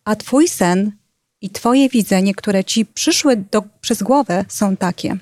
A 0.05 0.17
twój 0.17 0.49
sen 0.49 0.93
i 1.41 1.51
twoje 1.51 1.89
widzenie, 1.89 2.35
które 2.35 2.65
ci 2.65 2.87
przyszły 2.87 3.37
do, 3.37 3.63
przez 3.81 4.03
głowę, 4.03 4.45
są 4.49 4.77
takie. 4.77 5.17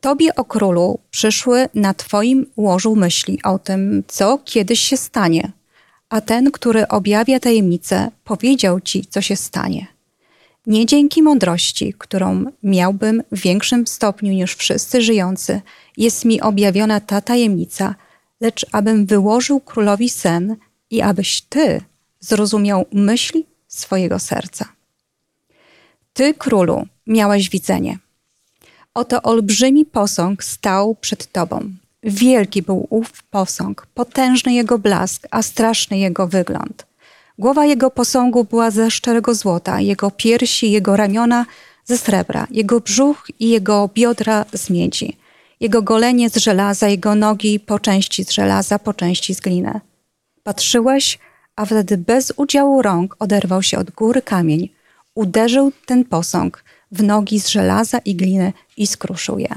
Tobie, 0.00 0.34
o 0.34 0.44
królu, 0.44 0.98
przyszły 1.10 1.68
na 1.74 1.94
twoim 1.94 2.46
łożu 2.56 2.96
myśli 2.96 3.42
o 3.42 3.58
tym, 3.58 4.02
co 4.06 4.38
kiedyś 4.44 4.80
się 4.80 4.96
stanie, 4.96 5.52
a 6.08 6.20
ten, 6.20 6.50
który 6.50 6.88
objawia 6.88 7.40
tajemnicę, 7.40 8.10
powiedział 8.24 8.80
ci, 8.80 9.06
co 9.06 9.20
się 9.20 9.36
stanie. 9.36 9.95
Nie 10.66 10.86
dzięki 10.86 11.22
mądrości, 11.22 11.94
którą 11.98 12.44
miałbym 12.62 13.22
w 13.32 13.40
większym 13.40 13.86
stopniu 13.86 14.32
niż 14.32 14.54
wszyscy 14.54 15.02
żyjący, 15.02 15.60
jest 15.96 16.24
mi 16.24 16.40
objawiona 16.40 17.00
ta 17.00 17.20
tajemnica, 17.20 17.94
lecz 18.40 18.66
abym 18.72 19.06
wyłożył 19.06 19.60
królowi 19.60 20.08
sen 20.08 20.56
i 20.90 21.02
abyś 21.02 21.40
ty 21.40 21.80
zrozumiał 22.20 22.86
myśli 22.92 23.46
swojego 23.68 24.18
serca. 24.18 24.68
Ty, 26.12 26.34
królu, 26.34 26.86
miałeś 27.06 27.50
widzenie. 27.50 27.98
Oto 28.94 29.22
olbrzymi 29.22 29.84
posąg 29.84 30.44
stał 30.44 30.94
przed 30.94 31.32
tobą. 31.32 31.70
Wielki 32.02 32.62
był 32.62 32.86
ów 32.90 33.22
posąg, 33.22 33.86
potężny 33.94 34.54
jego 34.54 34.78
blask, 34.78 35.26
a 35.30 35.42
straszny 35.42 35.98
jego 35.98 36.28
wygląd. 36.28 36.86
Głowa 37.38 37.66
jego 37.66 37.90
posągu 37.90 38.44
była 38.44 38.70
ze 38.70 38.90
szczerego 38.90 39.34
złota, 39.34 39.80
jego 39.80 40.10
piersi, 40.10 40.70
jego 40.70 40.96
ramiona 40.96 41.46
ze 41.84 41.98
srebra, 41.98 42.46
jego 42.50 42.80
brzuch 42.80 43.26
i 43.40 43.48
jego 43.48 43.90
biodra 43.94 44.44
z 44.52 44.70
miedzi, 44.70 45.16
jego 45.60 45.82
golenie 45.82 46.30
z 46.30 46.36
żelaza, 46.36 46.88
jego 46.88 47.14
nogi 47.14 47.60
po 47.60 47.78
części 47.78 48.24
z 48.24 48.30
żelaza, 48.30 48.78
po 48.78 48.94
części 48.94 49.34
z 49.34 49.40
gliny. 49.40 49.80
Patrzyłeś, 50.42 51.18
a 51.56 51.64
wtedy 51.64 51.96
bez 51.96 52.32
udziału 52.36 52.82
rąk 52.82 53.16
oderwał 53.18 53.62
się 53.62 53.78
od 53.78 53.90
góry 53.90 54.22
kamień, 54.22 54.68
uderzył 55.14 55.72
ten 55.86 56.04
posąg 56.04 56.64
w 56.92 57.02
nogi 57.02 57.40
z 57.40 57.48
żelaza 57.48 57.98
i 57.98 58.14
gliny 58.14 58.52
i 58.76 58.86
skruszył 58.86 59.38
je. 59.38 59.54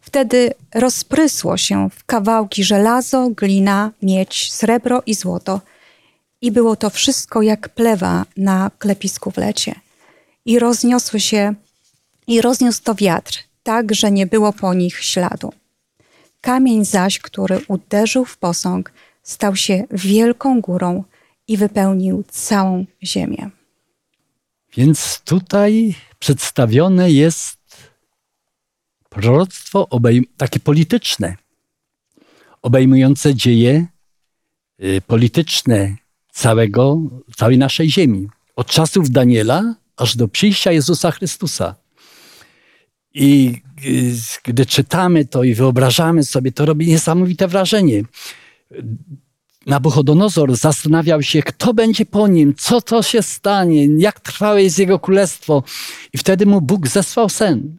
Wtedy 0.00 0.54
rozprysło 0.74 1.56
się 1.56 1.90
w 1.90 2.04
kawałki 2.04 2.64
żelazo, 2.64 3.30
glina, 3.30 3.90
miedź, 4.02 4.52
srebro 4.52 5.02
i 5.06 5.14
złoto. 5.14 5.60
I 6.40 6.52
było 6.52 6.76
to 6.76 6.90
wszystko 6.90 7.42
jak 7.42 7.68
plewa 7.68 8.26
na 8.36 8.70
klepisku 8.78 9.30
w 9.30 9.36
lecie. 9.36 9.74
I 10.44 10.58
rozniosły 10.58 11.20
się, 11.20 11.54
i 12.26 12.40
rozniósł 12.40 12.82
to 12.82 12.94
wiatr, 12.94 13.38
tak, 13.62 13.94
że 13.94 14.10
nie 14.10 14.26
było 14.26 14.52
po 14.52 14.74
nich 14.74 15.04
śladu. 15.04 15.52
Kamień 16.40 16.84
zaś, 16.84 17.18
który 17.18 17.60
uderzył 17.68 18.24
w 18.24 18.38
posąg, 18.38 18.92
stał 19.22 19.56
się 19.56 19.84
wielką 19.90 20.60
górą 20.60 21.04
i 21.48 21.56
wypełnił 21.56 22.24
całą 22.28 22.84
ziemię. 23.02 23.50
Więc 24.76 25.20
tutaj 25.24 25.94
przedstawione 26.18 27.10
jest 27.10 27.56
proroctwo 29.08 29.88
takie 30.36 30.60
polityczne, 30.60 31.36
obejmujące 32.62 33.34
dzieje 33.34 33.86
y, 34.82 35.02
polityczne 35.06 35.96
całego, 36.36 37.00
całej 37.36 37.58
naszej 37.58 37.90
ziemi. 37.90 38.28
Od 38.56 38.66
czasów 38.66 39.10
Daniela 39.10 39.74
aż 39.96 40.16
do 40.16 40.28
przyjścia 40.28 40.72
Jezusa 40.72 41.10
Chrystusa. 41.10 41.74
I 43.14 43.54
y, 43.86 44.14
gdy 44.44 44.66
czytamy 44.66 45.24
to 45.24 45.44
i 45.44 45.54
wyobrażamy 45.54 46.24
sobie, 46.24 46.52
to 46.52 46.66
robi 46.66 46.86
niesamowite 46.86 47.48
wrażenie. 47.48 48.02
Nabuchodonozor 49.66 50.56
zastanawiał 50.56 51.22
się, 51.22 51.42
kto 51.42 51.74
będzie 51.74 52.06
po 52.06 52.28
nim, 52.28 52.54
co 52.58 52.80
to 52.80 53.02
się 53.02 53.22
stanie, 53.22 53.86
jak 53.98 54.20
trwałe 54.20 54.62
jest 54.62 54.78
jego 54.78 54.98
królestwo. 54.98 55.62
I 56.12 56.18
wtedy 56.18 56.46
mu 56.46 56.60
Bóg 56.60 56.88
zesłał 56.88 57.28
sen. 57.28 57.76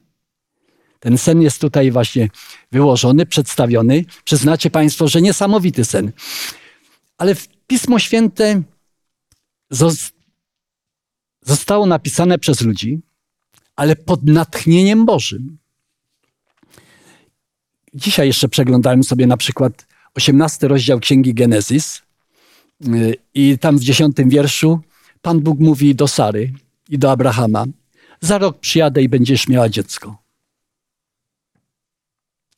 Ten 0.99 1.17
sen 1.17 1.41
jest 1.41 1.61
tutaj 1.61 1.91
właśnie 1.91 2.29
wyłożony, 2.71 3.25
przedstawiony. 3.25 4.05
Przyznacie 4.23 4.69
Państwo, 4.69 5.07
że 5.07 5.21
niesamowity 5.21 5.85
sen. 5.85 6.11
Ale 7.17 7.35
w 7.35 7.56
Pismo 7.67 7.99
Święte 7.99 8.61
zostało 11.41 11.85
napisane 11.85 12.39
przez 12.39 12.61
ludzi, 12.61 12.99
ale 13.75 13.95
pod 13.95 14.23
natchnieniem 14.23 15.05
Bożym. 15.05 15.57
Dzisiaj 17.93 18.27
jeszcze 18.27 18.49
przeglądałem 18.49 19.03
sobie 19.03 19.27
na 19.27 19.37
przykład 19.37 19.87
18 20.15 20.67
rozdział 20.67 20.99
Księgi 20.99 21.33
Genezis 21.33 22.01
y, 22.87 23.15
i 23.33 23.57
tam 23.57 23.77
w 23.77 23.83
dziesiątym 23.83 24.29
wierszu 24.29 24.79
Pan 25.21 25.39
Bóg 25.39 25.59
mówi 25.59 25.95
do 25.95 26.07
Sary 26.07 26.53
i 26.89 26.99
do 26.99 27.11
Abrahama, 27.11 27.65
za 28.21 28.37
rok 28.37 28.59
przyjadę 28.59 29.01
i 29.01 29.09
będziesz 29.09 29.47
miała 29.47 29.69
dziecko. 29.69 30.26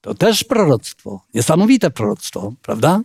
To 0.01 0.13
też 0.13 0.43
proroctwo, 0.43 1.21
niesamowite 1.33 1.91
proroctwo, 1.91 2.53
prawda? 2.61 3.01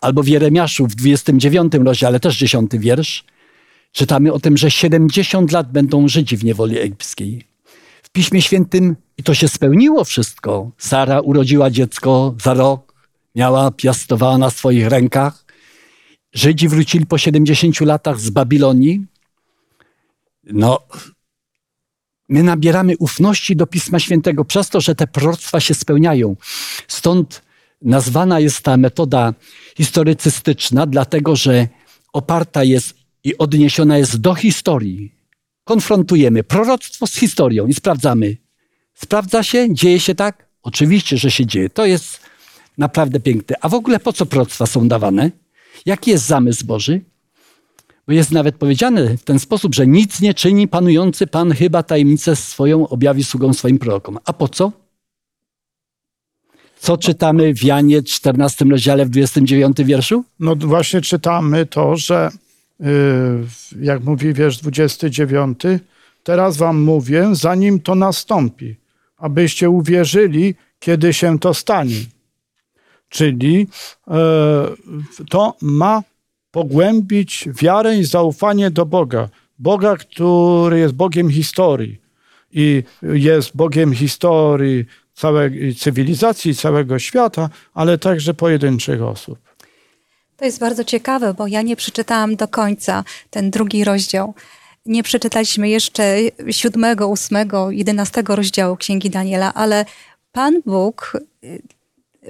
Albo 0.00 0.22
w 0.22 0.28
Jeremiaszu 0.28 0.86
w 0.86 0.94
29 0.94 1.72
rozdziale, 1.74 2.20
też 2.20 2.36
10 2.36 2.70
wiersz, 2.78 3.24
czytamy 3.92 4.32
o 4.32 4.40
tym, 4.40 4.56
że 4.56 4.70
70 4.70 5.52
lat 5.52 5.72
będą 5.72 6.08
Żydzi 6.08 6.36
w 6.36 6.44
niewoli 6.44 6.78
egipskiej. 6.78 7.48
W 8.02 8.10
Piśmie 8.10 8.42
Świętym, 8.42 8.96
i 9.16 9.22
to 9.22 9.34
się 9.34 9.48
spełniło 9.48 10.04
wszystko, 10.04 10.70
Sara 10.78 11.20
urodziła 11.20 11.70
dziecko 11.70 12.34
za 12.42 12.54
rok, 12.54 12.94
miała, 13.34 13.70
piastowała 13.70 14.38
na 14.38 14.50
swoich 14.50 14.86
rękach. 14.86 15.44
Żydzi 16.32 16.68
wrócili 16.68 17.06
po 17.06 17.18
70 17.18 17.80
latach 17.80 18.20
z 18.20 18.30
Babilonii. 18.30 19.06
No, 20.44 20.80
my 22.28 22.42
nabieramy 22.42 22.96
ufności 22.96 23.56
do 23.56 23.66
Pisma 23.66 23.98
Świętego 23.98 24.44
przez 24.44 24.68
to, 24.68 24.80
że 24.80 24.94
te 24.94 25.06
proroctwa 25.06 25.60
się 25.60 25.74
spełniają. 25.74 26.36
Stąd 26.88 27.42
nazwana 27.82 28.40
jest 28.40 28.60
ta 28.60 28.76
metoda 28.76 29.34
historycystyczna, 29.76 30.86
dlatego 30.86 31.36
że 31.36 31.68
oparta 32.12 32.64
jest 32.64 32.94
i 33.24 33.38
odniesiona 33.38 33.98
jest 33.98 34.20
do 34.20 34.34
historii. 34.34 35.14
Konfrontujemy 35.64 36.44
proroctwo 36.44 37.06
z 37.06 37.14
historią 37.14 37.66
i 37.66 37.74
sprawdzamy. 37.74 38.36
Sprawdza 38.94 39.42
się? 39.42 39.74
Dzieje 39.74 40.00
się 40.00 40.14
tak? 40.14 40.48
Oczywiście, 40.62 41.16
że 41.16 41.30
się 41.30 41.46
dzieje. 41.46 41.70
To 41.70 41.86
jest 41.86 42.20
naprawdę 42.78 43.20
piękne. 43.20 43.56
A 43.60 43.68
w 43.68 43.74
ogóle 43.74 44.00
po 44.00 44.12
co 44.12 44.26
proroctwa 44.26 44.66
są 44.66 44.88
dawane? 44.88 45.30
Jaki 45.86 46.10
jest 46.10 46.26
zamysł 46.26 46.66
Boży? 46.66 47.00
Jest 48.08 48.30
nawet 48.30 48.56
powiedziane 48.56 49.16
w 49.16 49.24
ten 49.24 49.38
sposób, 49.38 49.74
że 49.74 49.86
nic 49.86 50.20
nie 50.20 50.34
czyni 50.34 50.68
panujący 50.68 51.26
Pan 51.26 51.52
chyba 51.52 51.82
tajemnicę 51.82 52.36
swoją 52.36 52.88
objawi 52.88 53.24
sługą 53.24 53.52
swoim 53.52 53.78
prorokom. 53.78 54.18
A 54.24 54.32
po 54.32 54.48
co? 54.48 54.72
Co 56.78 56.96
czytamy 56.96 57.54
w 57.54 57.64
Janie 57.64 58.02
14 58.02 58.64
rozdziale 58.64 59.06
w 59.06 59.08
29 59.08 59.76
wierszu? 59.84 60.24
No 60.40 60.56
właśnie 60.56 61.00
czytamy 61.00 61.66
to, 61.66 61.96
że 61.96 62.30
yy, 62.80 62.86
jak 63.80 64.04
mówi 64.04 64.34
wiersz 64.34 64.56
29, 64.56 65.60
teraz 66.22 66.56
wam 66.56 66.82
mówię, 66.82 67.28
zanim 67.32 67.80
to 67.80 67.94
nastąpi, 67.94 68.76
abyście 69.16 69.70
uwierzyli, 69.70 70.54
kiedy 70.78 71.12
się 71.14 71.38
to 71.38 71.54
stanie. 71.54 71.96
Czyli 73.08 73.66
e, 74.08 74.16
to 75.30 75.56
ma 75.62 76.02
pogłębić 76.58 77.48
wiarę 77.62 77.96
i 77.96 78.04
zaufanie 78.04 78.70
do 78.70 78.86
Boga. 78.86 79.28
Boga, 79.58 79.96
który 79.96 80.78
jest 80.78 80.94
Bogiem 80.94 81.30
historii 81.30 82.00
i 82.52 82.82
jest 83.02 83.56
Bogiem 83.56 83.94
historii 83.94 84.84
całej 85.14 85.74
cywilizacji, 85.74 86.54
całego 86.54 86.98
świata, 86.98 87.48
ale 87.74 87.98
także 87.98 88.34
pojedynczych 88.34 89.02
osób. 89.02 89.38
To 90.36 90.44
jest 90.44 90.60
bardzo 90.60 90.84
ciekawe, 90.84 91.34
bo 91.34 91.46
ja 91.46 91.62
nie 91.62 91.76
przeczytałam 91.76 92.36
do 92.36 92.48
końca 92.48 93.04
ten 93.30 93.50
drugi 93.50 93.84
rozdział. 93.84 94.34
Nie 94.86 95.02
przeczytaliśmy 95.02 95.68
jeszcze 95.68 96.16
siódmego, 96.50 97.08
ósmego, 97.08 97.70
jedenastego 97.70 98.36
rozdziału 98.36 98.76
Księgi 98.76 99.10
Daniela, 99.10 99.54
ale 99.54 99.84
Pan 100.32 100.62
Bóg 100.66 101.12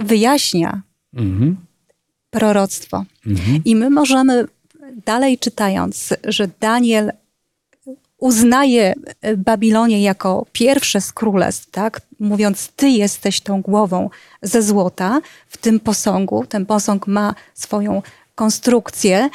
wyjaśnia 0.00 0.82
Mhm. 1.14 1.56
Proroctwo. 2.30 3.04
Mhm. 3.26 3.62
I 3.64 3.76
my 3.76 3.90
możemy 3.90 4.44
dalej 5.04 5.38
czytając, 5.38 6.14
że 6.24 6.48
Daniel 6.60 7.12
uznaje 8.18 8.94
Babilonię 9.36 10.02
jako 10.02 10.46
pierwsze 10.52 11.00
z 11.00 11.12
królestw, 11.12 11.70
tak? 11.70 12.00
mówiąc, 12.20 12.68
ty 12.76 12.88
jesteś 12.88 13.40
tą 13.40 13.62
głową 13.62 14.10
ze 14.42 14.62
złota 14.62 15.20
w 15.48 15.56
tym 15.56 15.80
posągu. 15.80 16.46
Ten 16.46 16.66
posąg 16.66 17.06
ma 17.06 17.34
swoją 17.54 18.02
konstrukcję 18.34 19.30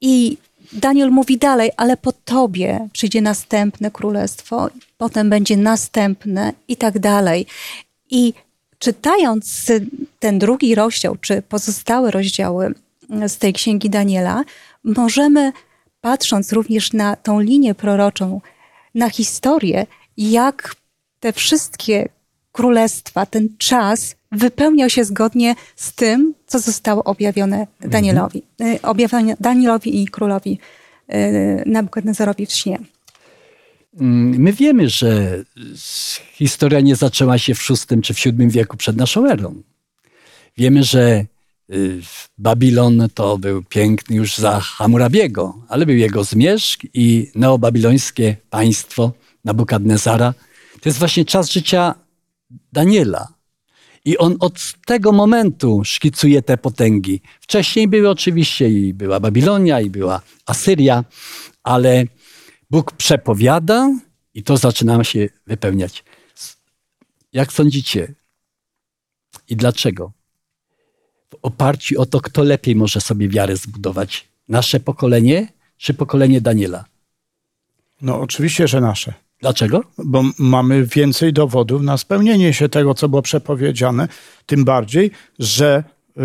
i 0.00 0.38
Daniel 0.72 1.10
mówi 1.10 1.38
dalej, 1.38 1.70
ale 1.76 1.96
po 1.96 2.12
tobie 2.12 2.88
przyjdzie 2.92 3.22
następne 3.22 3.90
królestwo, 3.90 4.70
potem 4.98 5.30
będzie 5.30 5.56
następne 5.56 6.52
i 6.68 6.76
tak 6.76 6.98
dalej. 6.98 7.46
I 8.10 8.34
czytając 8.78 9.72
ten 10.18 10.38
drugi 10.38 10.74
rozdział, 10.74 11.16
czy 11.16 11.42
pozostałe 11.42 12.10
rozdziały 12.10 12.74
z 13.28 13.38
tej 13.38 13.52
księgi 13.52 13.90
Daniela, 13.90 14.44
możemy, 14.84 15.52
patrząc 16.00 16.52
również 16.52 16.92
na 16.92 17.16
tą 17.16 17.40
linię 17.40 17.74
proroczą, 17.74 18.40
na 18.94 19.10
historię, 19.10 19.86
jak 20.16 20.76
te 21.20 21.32
wszystkie 21.32 22.08
królestwa, 22.52 23.26
ten 23.26 23.48
czas 23.58 24.16
wypełniał 24.32 24.90
się 24.90 25.04
zgodnie 25.04 25.54
z 25.76 25.92
tym, 25.92 26.34
co 26.46 26.58
zostało 26.58 27.04
objawione 27.04 27.66
Danielowi, 27.80 28.42
mhm. 28.58 28.78
objawione 28.82 29.36
Danielowi 29.40 30.02
i 30.02 30.08
królowi 30.08 30.58
y, 31.14 31.62
Nabukadnezarowi 31.66 32.46
w 32.46 32.52
śnie. 32.52 32.78
Mm, 34.00 34.38
my 34.38 34.52
wiemy, 34.52 34.88
że 34.88 35.42
historia 36.32 36.80
nie 36.80 36.96
zaczęła 36.96 37.38
się 37.38 37.54
w 37.54 37.68
VI 37.68 38.02
czy 38.02 38.14
w 38.14 38.24
VII 38.24 38.48
wieku 38.48 38.76
przed 38.76 38.96
naszą 38.96 39.26
erą. 39.26 39.62
Wiemy, 40.56 40.84
że 40.84 41.24
y, 41.70 42.00
Babilon 42.38 43.08
to 43.14 43.38
był 43.38 43.62
piękny 43.62 44.16
już 44.16 44.36
za 44.36 44.60
Hammurabiego, 44.60 45.54
ale 45.68 45.86
był 45.86 45.96
jego 45.96 46.24
zmierzch 46.24 46.78
i 46.94 47.30
neobabilońskie 47.34 48.36
państwo 48.50 49.12
Nabukadnezara. 49.44 50.34
To 50.80 50.88
jest 50.88 50.98
właśnie 50.98 51.24
czas 51.24 51.50
życia 51.50 51.94
Daniela. 52.72 53.28
I 54.04 54.18
on 54.18 54.36
od 54.40 54.74
tego 54.86 55.12
momentu 55.12 55.82
szkicuje 55.84 56.42
te 56.42 56.58
potęgi. 56.58 57.20
Wcześniej 57.40 57.88
były 57.88 58.10
oczywiście 58.10 58.70
i 58.70 58.94
była 58.94 59.20
Babilonia, 59.20 59.80
i 59.80 59.90
była 59.90 60.20
Asyria, 60.46 61.04
ale 61.62 62.04
Bóg 62.70 62.92
przepowiada 62.92 63.90
i 64.34 64.42
to 64.42 64.56
zaczyna 64.56 65.04
się 65.04 65.28
wypełniać. 65.46 66.04
Jak 67.32 67.52
sądzicie? 67.52 68.14
I 69.48 69.56
dlaczego? 69.56 70.12
W 71.30 71.34
oparciu 71.42 72.00
o 72.00 72.06
to, 72.06 72.20
kto 72.20 72.42
lepiej 72.42 72.76
może 72.76 73.00
sobie 73.00 73.28
wiarę 73.28 73.56
zbudować? 73.56 74.28
Nasze 74.48 74.80
pokolenie 74.80 75.52
czy 75.76 75.94
pokolenie 75.94 76.40
Daniela? 76.40 76.84
No, 78.02 78.20
oczywiście, 78.20 78.68
że 78.68 78.80
nasze. 78.80 79.14
Dlaczego? 79.40 79.84
Bo 79.98 80.24
mamy 80.38 80.86
więcej 80.86 81.32
dowodów 81.32 81.82
na 81.82 81.98
spełnienie 81.98 82.54
się 82.54 82.68
tego, 82.68 82.94
co 82.94 83.08
było 83.08 83.22
przepowiedziane. 83.22 84.08
Tym 84.46 84.64
bardziej, 84.64 85.10
że 85.38 85.84
y, 86.16 86.20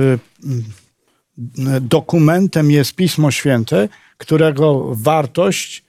y, 1.75 1.81
dokumentem 1.81 2.71
jest 2.71 2.95
Pismo 2.95 3.31
Święte, 3.31 3.89
którego 4.17 4.95
wartość 4.95 5.83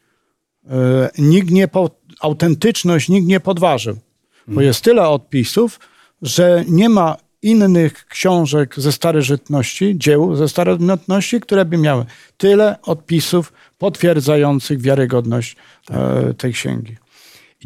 nikt 1.19 1.51
nie, 1.51 1.69
po, 1.69 1.91
autentyczność 2.21 3.09
nikt 3.09 3.27
nie 3.27 3.41
podważył. 3.41 3.95
Bo 4.47 4.53
mhm. 4.53 4.67
jest 4.67 4.85
tyle 4.85 5.09
odpisów, 5.09 5.81
że 6.23 6.65
nie 6.69 6.89
ma 6.89 7.17
innych 7.43 8.07
książek 8.07 8.75
ze 8.77 8.93
starożytności, 8.93 9.95
dzieł 9.99 10.37
ze 10.37 10.49
starożytności, 10.49 11.41
które 11.41 11.65
by 11.65 11.79
miały 11.79 12.05
tyle 12.37 12.77
odpisów 12.83 13.53
potwierdzających 13.79 14.81
wiarygodność 14.81 15.57
tak. 15.85 15.97
tej 16.39 16.53
księgi. 16.53 16.97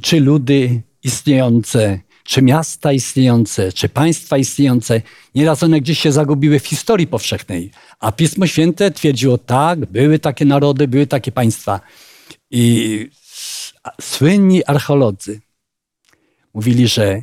Czy 0.02 0.20
ludy 0.20 0.82
istniejące, 1.02 2.00
czy 2.24 2.42
miasta 2.42 2.92
istniejące, 2.92 3.72
czy 3.72 3.88
państwa 3.88 4.38
istniejące, 4.38 5.02
nieraz 5.34 5.62
one 5.62 5.80
gdzieś 5.80 5.98
się 5.98 6.12
zagubiły 6.12 6.60
w 6.60 6.66
historii 6.66 7.06
powszechnej. 7.06 7.70
A 8.00 8.12
Pismo 8.12 8.46
Święte 8.46 8.90
twierdziło 8.90 9.38
tak, 9.38 9.86
były 9.86 10.18
takie 10.18 10.44
narody, 10.44 10.88
były 10.88 11.06
takie 11.06 11.32
państwa. 11.32 11.80
I 12.50 13.10
słynni 14.00 14.64
archeolodzy 14.64 15.40
mówili, 16.54 16.88
że 16.88 17.22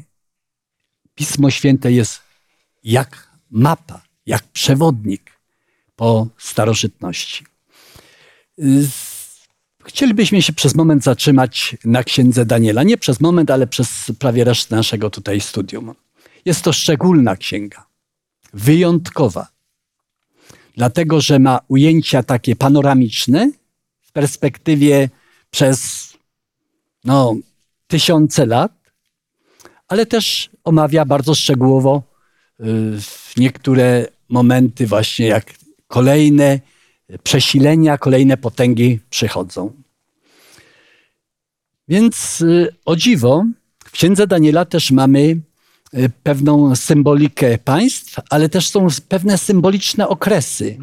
Pismo 1.16 1.52
Święte 1.52 1.92
jest 1.92 2.22
jak 2.84 3.30
mapa, 3.52 4.02
jak 4.26 4.44
przewodnik 4.44 5.32
po 5.96 6.28
starożytności. 6.38 7.46
Chcielibyśmy 9.86 10.42
się 10.42 10.54
przez 10.54 10.76
moment 10.76 11.04
zatrzymać 11.04 11.78
na 11.86 12.04
księdze 12.04 12.46
Daniela. 12.46 12.84
Nie 12.84 12.98
przez 12.98 13.20
moment, 13.20 13.52
ale 13.52 13.68
przez 13.68 14.12
prawie 14.20 14.44
resztę 14.44 14.76
naszego 14.76 15.10
tutaj 15.10 15.42
studium. 15.42 15.96
Jest 16.46 16.62
to 16.62 16.74
szczególna 16.74 17.36
księga, 17.36 17.86
wyjątkowa, 18.54 19.48
dlatego 20.78 21.22
że 21.22 21.40
ma 21.40 21.60
ujęcia 21.68 22.24
takie 22.24 22.56
panoramiczne, 22.56 23.52
perspektywie 24.14 25.10
przez 25.52 26.10
no, 27.04 27.36
tysiące 27.88 28.46
lat, 28.46 28.72
ale 29.88 30.06
też 30.06 30.50
omawia 30.64 31.06
bardzo 31.06 31.36
szczegółowo 31.36 32.04
y, 32.60 32.64
niektóre 33.38 34.08
momenty, 34.30 34.88
właśnie 34.88 35.28
jak 35.28 35.54
kolejne 35.88 36.60
przesilenia, 37.24 37.98
kolejne 37.98 38.38
potęgi 38.38 39.00
przychodzą. 39.10 39.72
Więc 41.88 42.42
y, 42.42 42.76
o 42.86 42.96
dziwo, 42.96 43.44
w 43.86 43.92
księdze 43.92 44.28
Daniela 44.28 44.66
też 44.66 44.92
mamy 44.92 45.20
y, 45.20 46.12
pewną 46.24 46.76
symbolikę 46.76 47.58
państw, 47.58 48.20
ale 48.30 48.50
też 48.50 48.70
są 48.70 48.88
pewne 49.10 49.38
symboliczne 49.38 50.08
okresy. 50.08 50.78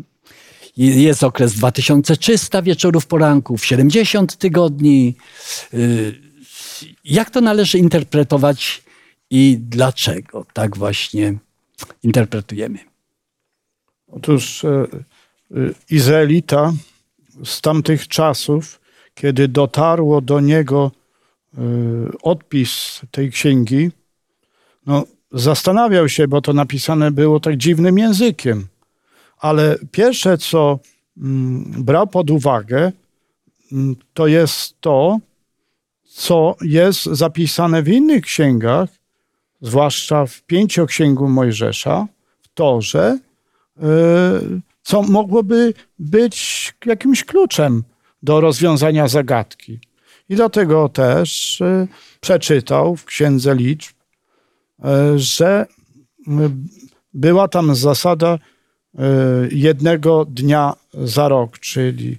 Jest 0.76 1.24
okres 1.24 1.54
2300 1.54 2.62
wieczorów 2.62 3.06
poranków, 3.06 3.66
70 3.66 4.36
tygodni. 4.36 5.14
Y, 5.74 6.14
jak 7.04 7.30
to 7.30 7.40
należy 7.40 7.78
interpretować 7.78 8.82
i 9.30 9.58
dlaczego 9.60 10.46
tak 10.52 10.76
właśnie 10.76 11.34
interpretujemy? 12.02 12.78
Otóż 14.08 14.64
e, 14.64 14.68
e, 14.68 15.56
Izraelita 15.90 16.72
z 17.44 17.60
tamtych 17.60 18.08
czasów, 18.08 18.80
kiedy 19.14 19.48
dotarło 19.48 20.20
do 20.20 20.40
niego 20.40 20.90
e, 21.54 21.60
odpis 22.22 23.00
tej 23.10 23.30
księgi, 23.30 23.90
no, 24.86 25.04
zastanawiał 25.32 26.08
się, 26.08 26.28
bo 26.28 26.40
to 26.40 26.52
napisane 26.52 27.10
było 27.10 27.40
tak 27.40 27.56
dziwnym 27.56 27.98
językiem 27.98 28.66
ale 29.40 29.78
pierwsze, 29.92 30.38
co 30.38 30.78
mm, 31.16 31.84
brał 31.84 32.06
pod 32.06 32.30
uwagę, 32.30 32.92
mm, 33.72 33.96
to 34.14 34.26
jest 34.26 34.80
to, 34.80 35.18
co 36.04 36.56
jest 36.62 37.04
zapisane 37.04 37.82
w 37.82 37.88
innych 37.88 38.24
księgach, 38.24 38.88
zwłaszcza 39.60 40.26
w 40.26 40.42
pięcioksięgu 40.42 41.28
Mojżesza, 41.28 42.06
w 42.42 42.48
Torze, 42.54 43.18
y, 43.78 43.82
co 44.82 45.02
mogłoby 45.02 45.74
być 45.98 46.72
jakimś 46.86 47.24
kluczem 47.24 47.82
do 48.22 48.40
rozwiązania 48.40 49.08
zagadki. 49.08 49.78
I 50.28 50.34
dlatego 50.36 50.88
też 50.88 51.60
y, 51.60 51.88
przeczytał 52.20 52.96
w 52.96 53.04
Księdze 53.04 53.54
Liczb, 53.54 53.96
y, 54.78 55.18
że 55.18 55.66
była 57.14 57.48
tam 57.48 57.74
zasada 57.74 58.38
jednego 59.50 60.24
dnia 60.24 60.72
za 60.94 61.28
rok, 61.28 61.58
czyli 61.58 62.18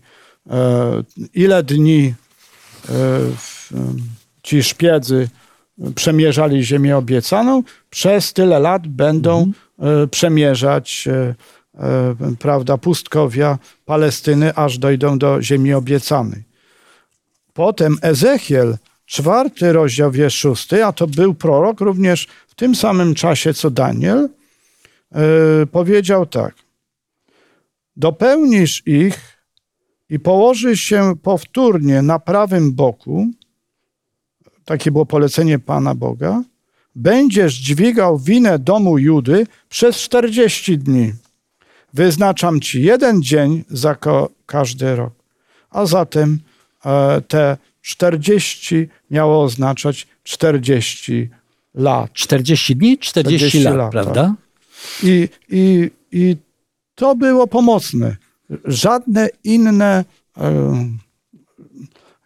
e, 0.49 1.03
ile 1.33 1.63
dni 1.63 2.13
e, 2.89 2.93
ci 4.43 4.63
szpiedzy 4.63 5.29
przemierzali 5.95 6.63
ziemię 6.63 6.97
obiecaną, 6.97 7.63
przez 7.89 8.33
tyle 8.33 8.59
lat 8.59 8.87
będą 8.87 9.51
mhm. 9.79 10.09
przemierzać 10.09 11.07
prawda, 12.39 12.77
pustkowia 12.77 13.57
Palestyny, 13.85 14.55
aż 14.55 14.77
dojdą 14.77 15.17
do 15.17 15.41
ziemi 15.41 15.73
obiecanej. 15.73 16.43
Potem 17.53 17.97
Ezechiel, 18.01 18.77
czwarty 19.05 19.73
rozdział, 19.73 20.11
wiersz 20.11 20.35
szósty, 20.35 20.85
a 20.85 20.91
to 20.91 21.07
był 21.07 21.33
prorok 21.33 21.81
również 21.81 22.27
w 22.47 22.55
tym 22.55 22.75
samym 22.75 23.15
czasie 23.15 23.53
co 23.53 23.69
Daniel, 23.69 24.29
powiedział 25.71 26.25
tak. 26.25 26.55
Dopełnisz 27.95 28.83
ich 28.87 29.37
i 30.09 30.19
położysz 30.19 30.81
się 30.81 31.13
powtórnie 31.23 32.01
na 32.01 32.19
prawym 32.19 32.73
boku, 32.73 33.27
takie 34.65 34.91
było 34.91 35.05
polecenie 35.05 35.59
Pana 35.59 35.95
Boga, 35.95 36.43
będziesz 36.95 37.53
dźwigał 37.53 38.19
winę 38.19 38.59
domu 38.59 38.97
Judy 38.97 39.47
przez 39.69 39.95
40 39.95 40.77
dni. 40.77 41.13
Wyznaczam 41.93 42.59
ci 42.59 42.81
jeden 42.81 43.23
dzień 43.23 43.63
za 43.69 43.95
każdy 44.45 44.95
rok. 44.95 45.13
A 45.69 45.85
zatem 45.85 46.39
e, 46.85 47.21
te 47.21 47.57
40 47.81 48.89
miało 49.11 49.43
oznaczać 49.43 50.07
40 50.23 51.29
lat. 51.73 52.13
40 52.13 52.75
dni, 52.75 52.97
40, 52.97 53.39
40 53.39 53.63
lat, 53.63 53.75
lat, 53.75 53.91
prawda? 53.91 54.13
Tak. 54.13 54.50
I, 55.03 55.29
i, 55.49 55.91
I 56.11 56.35
to 56.95 57.15
było 57.15 57.47
pomocne. 57.47 58.17
Żadne 58.65 59.29
inne 59.43 60.05
e, 60.37 60.85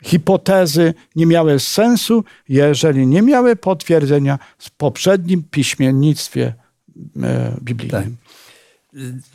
hipotezy 0.03 0.93
nie 1.15 1.25
miały 1.25 1.59
sensu, 1.59 2.23
jeżeli 2.49 3.07
nie 3.07 3.21
miały 3.21 3.55
potwierdzenia 3.55 4.39
w 4.57 4.71
poprzednim 4.71 5.43
piśmiennictwie 5.51 6.53
e, 7.23 7.57
biblijnym. 7.61 8.03
Tak. 8.03 8.25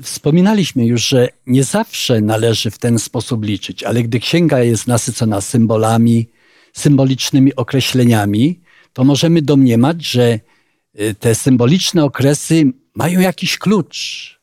Wspominaliśmy 0.02 0.87
już, 0.87 1.09
że 1.09 1.28
nie 1.46 1.64
zawsze 1.64 2.20
należy 2.20 2.70
w 2.70 2.78
ten 2.78 2.98
sposób 2.98 3.44
liczyć, 3.44 3.85
ale 3.85 4.02
gdy 4.02 4.20
księga 4.20 4.61
jest 4.61 4.87
nasycona 4.87 5.40
symbolami, 5.40 6.26
symbolicznymi 6.72 7.56
określeniami, 7.56 8.61
to 8.92 9.04
możemy 9.04 9.42
domniemać, 9.42 10.04
że 10.04 10.40
y, 11.00 11.14
te 11.14 11.35
symboliczne 11.35 12.04
okresy 12.04 12.72
mają 12.94 13.20
jakiś 13.20 13.59
klucz, 13.59 14.40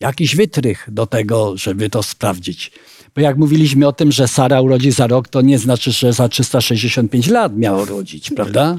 jakiś 0.00 0.36
wytrych 0.36 0.88
do 0.90 1.06
tego, 1.06 1.56
żeby 1.56 1.90
to 1.90 2.02
sprawdzić. 2.02 2.72
Bo 3.14 3.20
jak 3.20 3.36
mówiliśmy 3.38 3.88
o 3.88 3.92
tym, 3.92 4.12
że 4.12 4.28
Sara 4.28 4.60
urodzi 4.60 4.90
za 4.90 5.06
rok, 5.06 5.28
to 5.28 5.40
nie 5.40 5.58
znaczy, 5.58 5.92
że 5.92 6.12
za 6.12 6.28
365 6.28 7.26
lat 7.26 7.56
miała 7.56 7.82
urodzić, 7.82 8.30
prawda? 8.30 8.78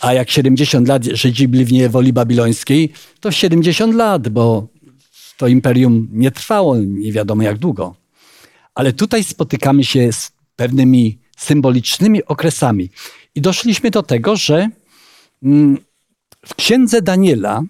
A 0.00 0.12
jak 0.12 0.30
70 0.30 0.88
lat 0.88 1.04
Żydzi 1.04 1.48
byli 1.48 1.64
w 1.64 1.72
niewoli 1.72 2.12
babilońskiej, 2.12 2.92
to 3.20 3.32
70 3.32 3.94
lat, 3.94 4.28
bo 4.28 4.68
to 5.36 5.48
imperium 5.48 6.08
nie 6.12 6.30
trwało 6.30 6.76
nie 6.76 7.12
wiadomo 7.12 7.42
jak 7.42 7.58
długo. 7.58 7.94
Ale 8.74 8.92
tutaj 8.92 9.24
spotykamy 9.24 9.84
się 9.84 10.12
z 10.12 10.32
pewnymi 10.56 11.18
symbolicznymi 11.36 12.24
okresami. 12.24 12.90
I 13.34 13.40
doszliśmy 13.40 13.90
do 13.90 14.02
tego, 14.02 14.36
że 14.36 14.68
mm, 15.42 15.78
w 16.46 16.54
księdze 16.54 17.02
Daniela 17.02 17.62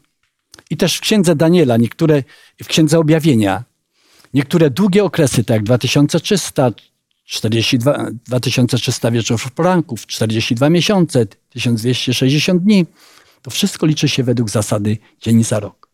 i 0.70 0.76
też 0.76 0.96
w 0.96 1.00
księdze 1.00 1.36
Daniela, 1.36 1.76
niektóre 1.76 2.22
w 2.62 2.66
księdze 2.66 2.98
objawienia, 2.98 3.64
niektóre 4.34 4.70
długie 4.70 5.04
okresy, 5.04 5.44
tak 5.44 5.54
jak 5.54 5.64
2300, 5.64 6.70
42, 7.24 8.06
2300 8.26 9.10
wieczorów 9.10 9.52
poranków, 9.52 10.06
42 10.06 10.70
miesiące, 10.70 11.26
1260 11.26 12.62
dni, 12.62 12.86
to 13.42 13.50
wszystko 13.50 13.86
liczy 13.86 14.08
się 14.08 14.22
według 14.22 14.50
zasady 14.50 14.98
dzień 15.20 15.44
za 15.44 15.60
rok. 15.60 15.88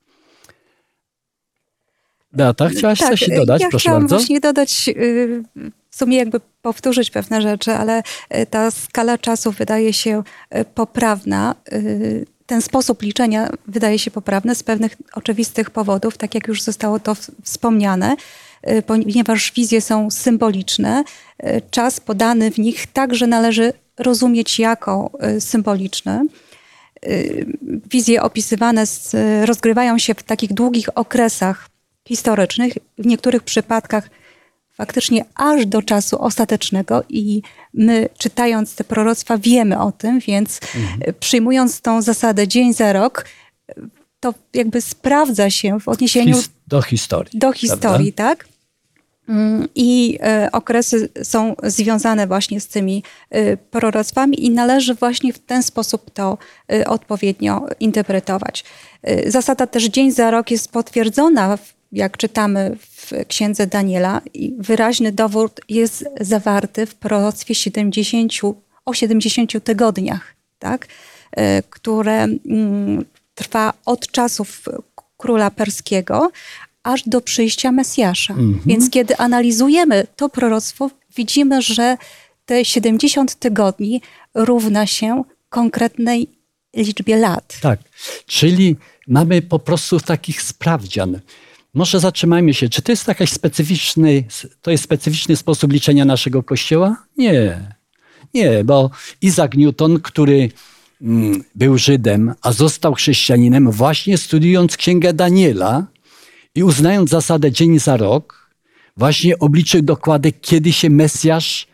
Beata, 2.32 2.68
chciałaś 2.68 2.98
tak, 2.98 3.10
coś 3.10 3.28
dodać? 3.36 3.62
Ja 3.62 3.68
Proszę 3.68 3.82
chciałam 3.82 4.02
bardzo. 4.02 4.16
właśnie 4.16 4.40
dodać, 4.40 4.88
y, 4.88 5.42
w 5.90 5.96
sumie 5.96 6.16
jakby 6.16 6.40
powtórzyć 6.62 7.10
pewne 7.10 7.42
rzeczy, 7.42 7.72
ale 7.72 8.02
y, 8.34 8.46
ta 8.46 8.70
skala 8.70 9.18
czasu 9.18 9.52
wydaje 9.52 9.92
się 9.92 10.22
y, 10.56 10.64
poprawna. 10.64 11.54
Ten 12.46 12.62
sposób 12.62 13.02
liczenia 13.02 13.48
wydaje 13.66 13.98
się 13.98 14.10
poprawny 14.10 14.54
z 14.54 14.62
pewnych 14.62 14.96
oczywistych 15.14 15.70
powodów, 15.70 16.18
tak 16.18 16.34
jak 16.34 16.48
już 16.48 16.62
zostało 16.62 17.00
to 17.00 17.16
wspomniane, 17.42 18.16
ponieważ 18.86 19.52
wizje 19.52 19.80
są 19.80 20.10
symboliczne. 20.10 21.04
Czas 21.70 22.00
podany 22.00 22.50
w 22.50 22.58
nich 22.58 22.86
także 22.86 23.26
należy 23.26 23.72
rozumieć 23.98 24.58
jako 24.58 25.10
symboliczny 25.40 26.22
wizje 27.90 28.22
opisywane 28.22 28.84
rozgrywają 29.44 29.98
się 29.98 30.14
w 30.14 30.22
takich 30.22 30.52
długich 30.52 30.88
okresach 30.94 31.68
historycznych, 32.08 32.72
w 32.98 33.06
niektórych 33.06 33.42
przypadkach 33.42 34.10
faktycznie 34.76 35.24
aż 35.34 35.66
do 35.66 35.82
czasu 35.82 36.22
ostatecznego 36.22 37.04
i 37.08 37.42
my 37.74 38.08
czytając 38.18 38.74
te 38.74 38.84
proroctwa 38.84 39.38
wiemy 39.38 39.80
o 39.80 39.92
tym, 39.92 40.20
więc 40.20 40.60
mhm. 40.76 41.14
przyjmując 41.20 41.80
tą 41.80 42.02
zasadę 42.02 42.48
dzień 42.48 42.74
za 42.74 42.92
rok, 42.92 43.24
to 44.20 44.34
jakby 44.54 44.80
sprawdza 44.80 45.50
się 45.50 45.80
w 45.80 45.88
odniesieniu 45.88 46.36
His 46.36 46.50
do 46.66 46.82
historii. 46.82 47.38
Do 47.38 47.52
historii, 47.52 48.12
prawda? 48.12 48.36
tak? 48.36 48.48
Mm, 49.28 49.68
I 49.74 50.18
e, 50.22 50.48
okresy 50.52 51.08
są 51.22 51.54
związane 51.62 52.26
właśnie 52.26 52.60
z 52.60 52.68
tymi 52.68 53.02
e, 53.30 53.56
proroctwami 53.56 54.44
i 54.44 54.50
należy 54.50 54.94
właśnie 54.94 55.32
w 55.32 55.38
ten 55.38 55.62
sposób 55.62 56.10
to 56.10 56.38
e, 56.72 56.86
odpowiednio 56.86 57.66
interpretować. 57.80 58.64
Zasada 59.26 59.66
też 59.66 59.84
dzień 59.84 60.12
za 60.12 60.30
rok 60.30 60.50
jest 60.50 60.72
potwierdzona 60.72 61.56
w 61.56 61.75
jak 61.96 62.16
czytamy 62.16 62.76
w 62.80 63.12
księdze 63.28 63.66
Daniela, 63.66 64.20
wyraźny 64.58 65.12
dowód 65.12 65.60
jest 65.68 66.04
zawarty 66.20 66.86
w 66.86 66.94
proroctwie 66.94 67.54
70, 67.54 68.32
o 68.84 68.94
70 68.94 69.64
tygodniach, 69.64 70.34
tak? 70.58 70.86
E, 71.32 71.62
które 71.62 72.22
mm, 72.22 73.04
trwa 73.34 73.72
od 73.84 74.06
czasów 74.06 74.64
króla 75.16 75.50
perskiego 75.50 76.30
aż 76.82 77.02
do 77.06 77.20
przyjścia 77.20 77.72
Mesjasza. 77.72 78.34
Mhm. 78.34 78.60
Więc 78.66 78.90
kiedy 78.90 79.16
analizujemy 79.16 80.06
to 80.16 80.28
proroctwo, 80.28 80.90
widzimy, 81.16 81.62
że 81.62 81.96
te 82.46 82.64
70 82.64 83.34
tygodni 83.34 84.02
równa 84.34 84.86
się 84.86 85.24
konkretnej 85.48 86.28
liczbie 86.76 87.16
lat. 87.16 87.58
Tak, 87.60 87.80
czyli 88.26 88.76
mamy 89.08 89.42
po 89.42 89.58
prostu 89.58 90.00
takich 90.00 90.42
sprawdzian. 90.42 91.20
Może 91.76 92.00
zatrzymajmy 92.00 92.54
się, 92.54 92.68
czy 92.68 92.82
to 92.82 92.92
jest 92.92 93.08
jakaś 93.08 93.30
specyficzny, 93.30 94.24
to 94.62 94.70
jest 94.70 94.84
specyficzny 94.84 95.36
sposób 95.36 95.72
liczenia 95.72 96.04
naszego 96.04 96.42
Kościoła? 96.42 96.96
Nie. 97.16 97.74
Nie, 98.34 98.64
bo 98.64 98.90
Isaac 99.22 99.54
Newton, 99.54 100.00
który 100.00 100.50
mm, 101.02 101.44
był 101.54 101.78
Żydem, 101.78 102.34
a 102.42 102.52
został 102.52 102.94
chrześcijaninem 102.94 103.70
właśnie 103.70 104.18
studiując 104.18 104.76
Księgę 104.76 105.12
Daniela 105.12 105.86
i 106.54 106.62
uznając 106.62 107.10
zasadę 107.10 107.52
dzień 107.52 107.78
za 107.78 107.96
rok, 107.96 108.50
właśnie 108.96 109.38
obliczył 109.38 109.82
dokładnie, 109.82 110.32
kiedy 110.32 110.72
się 110.72 110.90
Mesjasz 110.90 111.66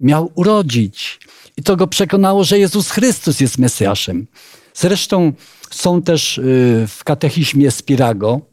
miał 0.00 0.32
urodzić. 0.34 1.20
I 1.56 1.62
to 1.62 1.76
go 1.76 1.86
przekonało, 1.86 2.44
że 2.44 2.58
Jezus 2.58 2.90
Chrystus 2.90 3.40
jest 3.40 3.58
Mesjaszem. 3.58 4.26
Zresztą 4.74 5.32
są 5.70 6.02
też 6.02 6.38
y, 6.38 6.42
w 6.88 7.04
katechizmie 7.04 7.70
Spirago, 7.70 8.49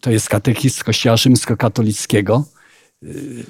to 0.00 0.10
jest 0.10 0.28
katechizm 0.28 0.84
Kościoła 0.84 1.16
Rzymskokatolickiego, 1.16 2.44
y, 3.02 3.44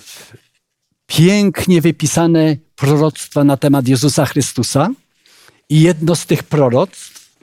pięknie 1.06 1.80
wypisane 1.80 2.56
proroctwa 2.76 3.44
na 3.44 3.56
temat 3.56 3.88
Jezusa 3.88 4.26
Chrystusa 4.26 4.88
i 5.68 5.80
jedno 5.80 6.16
z 6.16 6.26
tych 6.26 6.42
proroctw 6.42 7.38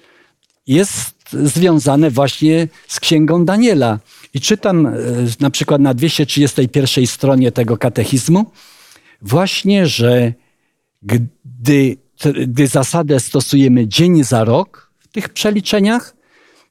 jest 0.68 1.16
związane 1.32 2.12
właśnie 2.12 2.68
z 2.88 3.00
Księgą 3.00 3.46
Daniela. 3.46 4.00
I 4.34 4.42
czytam 4.42 4.86
y, 4.86 5.28
na 5.40 5.50
przykład 5.50 5.82
na 5.82 5.94
231 5.94 7.08
stronie 7.08 7.52
tego 7.52 7.78
katechizmu 7.78 8.52
właśnie, 9.22 9.88
że 9.88 10.34
gdy, 11.02 11.98
gdy 12.48 12.68
zasadę 12.68 13.20
stosujemy 13.20 13.88
dzień 13.88 14.24
za 14.24 14.44
rok 14.44 14.92
w 15.00 15.08
tych 15.08 15.30
przeliczeniach, 15.30 16.16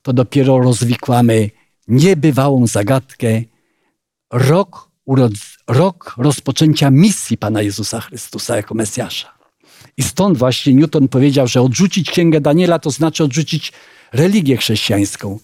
to 0.02 0.12
dopiero 0.12 0.58
rozwikłamy 0.58 1.50
niebywałą 1.88 2.66
zagadkę 2.66 3.42
rok, 4.32 4.90
rok 5.68 6.14
rozpoczęcia 6.18 6.90
misji 6.90 7.38
Pana 7.38 7.62
Jezusa 7.62 8.00
Chrystusa 8.00 8.56
jako 8.56 8.74
Mesjasza. 8.74 9.34
I 9.96 10.02
stąd 10.02 10.38
właśnie 10.38 10.74
Newton 10.74 11.08
powiedział, 11.08 11.46
że 11.46 11.62
odrzucić 11.62 12.10
Księgę 12.10 12.40
Daniela 12.40 12.78
to 12.78 12.90
znaczy 12.90 13.24
odrzucić 13.24 13.72
religię 14.12 14.56
chrześcijańską. 14.56 15.38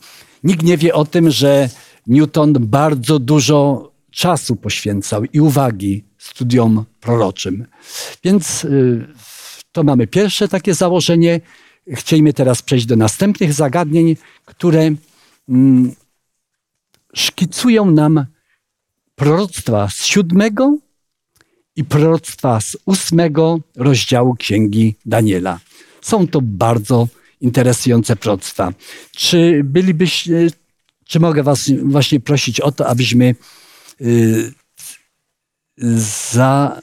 Nikt 0.44 0.62
nie 0.62 0.76
wie 0.76 0.94
o 0.94 1.04
tym, 1.04 1.30
że 1.30 1.68
Newton 2.06 2.52
bardzo 2.52 3.18
dużo 3.18 3.90
czasu 4.10 4.56
poświęcał 4.56 5.24
i 5.24 5.40
uwagi 5.40 6.04
studiom 6.18 6.84
proroczym. 7.00 7.66
Więc 8.24 8.64
y, 8.64 9.06
to 9.72 9.82
mamy 9.82 10.06
pierwsze 10.06 10.48
takie 10.48 10.74
założenie. 10.74 11.40
Chcielibyśmy 11.94 12.32
teraz 12.32 12.62
przejść 12.62 12.86
do 12.86 12.96
następnych 12.96 13.52
zagadnień, 13.52 14.16
które 14.44 14.90
mm, 15.48 15.94
szkicują 17.14 17.90
nam 17.90 18.26
proroctwa 19.14 19.88
z 19.88 20.04
siódmego 20.04 20.76
i 21.76 21.84
proroctwa 21.84 22.60
z 22.60 22.76
ósmego 22.86 23.60
rozdziału 23.76 24.34
Księgi 24.34 24.94
Daniela. 25.06 25.60
Są 26.00 26.28
to 26.28 26.40
bardzo 26.42 27.08
interesujące 27.40 28.16
proroctwa. 28.16 28.72
Czy 29.16 29.64
czy 31.04 31.20
mogę 31.20 31.42
was 31.42 31.70
właśnie 31.82 32.20
prosić 32.20 32.60
o 32.60 32.72
to, 32.72 32.86
abyśmy 32.86 33.34
y, 34.00 34.52
za, 36.32 36.82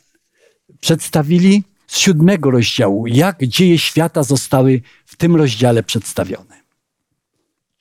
przedstawili 0.80 1.64
z 1.88 1.98
siódmego 1.98 2.52
rozdziału, 2.52 3.08
jak 3.08 3.44
dzieje 3.44 3.78
świata 3.78 4.24
zostały 4.24 4.82
w 5.06 5.16
tym 5.16 5.36
rozdziale 5.36 5.84
przedstawione. 5.84 6.57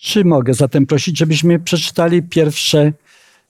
Czy 0.06 0.24
mogę 0.24 0.54
zatem 0.54 0.86
prosić, 0.86 1.18
żebyśmy 1.18 1.58
przeczytali 1.58 2.22
pierwsze 2.22 2.92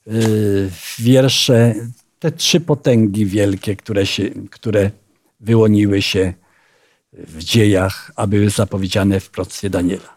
yy, 0.07 0.69
wiersze, 0.99 1.75
te 2.19 2.31
trzy 2.31 2.59
potęgi 2.59 3.25
wielkie, 3.25 3.75
które, 3.75 4.05
się, 4.05 4.23
które 4.51 4.91
wyłoniły 5.39 6.01
się 6.01 6.33
w 7.13 7.43
dziejach, 7.43 8.11
a 8.15 8.27
były 8.27 8.49
zapowiedziane 8.49 9.19
w 9.19 9.29
proroctwie 9.29 9.69
Daniela. 9.69 10.15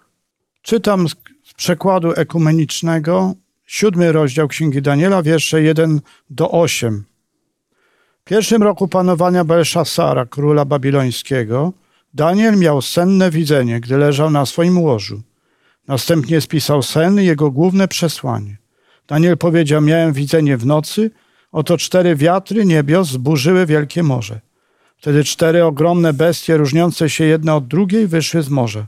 Czytam 0.62 1.08
z, 1.08 1.14
z 1.44 1.54
przekładu 1.54 2.12
ekumenicznego, 2.12 3.34
siódmy 3.66 4.12
rozdział 4.12 4.48
Księgi 4.48 4.82
Daniela, 4.82 5.22
wiersze 5.22 5.62
1 5.62 6.00
do 6.30 6.50
8. 6.50 7.04
W 8.20 8.24
pierwszym 8.24 8.62
roku 8.62 8.88
panowania 8.88 9.44
Belszasara, 9.44 10.26
króla 10.26 10.64
babilońskiego, 10.64 11.72
Daniel 12.14 12.58
miał 12.58 12.82
senne 12.82 13.30
widzenie, 13.30 13.80
gdy 13.80 13.98
leżał 13.98 14.30
na 14.30 14.46
swoim 14.46 14.78
łożu. 14.78 15.22
Następnie 15.90 16.40
spisał 16.40 16.82
sen 16.82 17.20
i 17.20 17.24
jego 17.24 17.50
główne 17.50 17.88
przesłanie. 17.88 18.56
Daniel 19.08 19.38
powiedział: 19.38 19.80
Miałem 19.80 20.12
widzenie 20.12 20.56
w 20.56 20.66
nocy, 20.66 21.10
oto 21.52 21.78
cztery 21.78 22.16
wiatry 22.16 22.64
niebios 22.66 23.08
zburzyły 23.08 23.66
wielkie 23.66 24.02
morze. 24.02 24.40
Wtedy 24.96 25.24
cztery 25.24 25.64
ogromne 25.64 26.12
bestie, 26.12 26.56
różniące 26.56 27.10
się 27.10 27.24
jedna 27.24 27.56
od 27.56 27.66
drugiej, 27.66 28.06
wyszły 28.06 28.42
z 28.42 28.48
morza. 28.48 28.86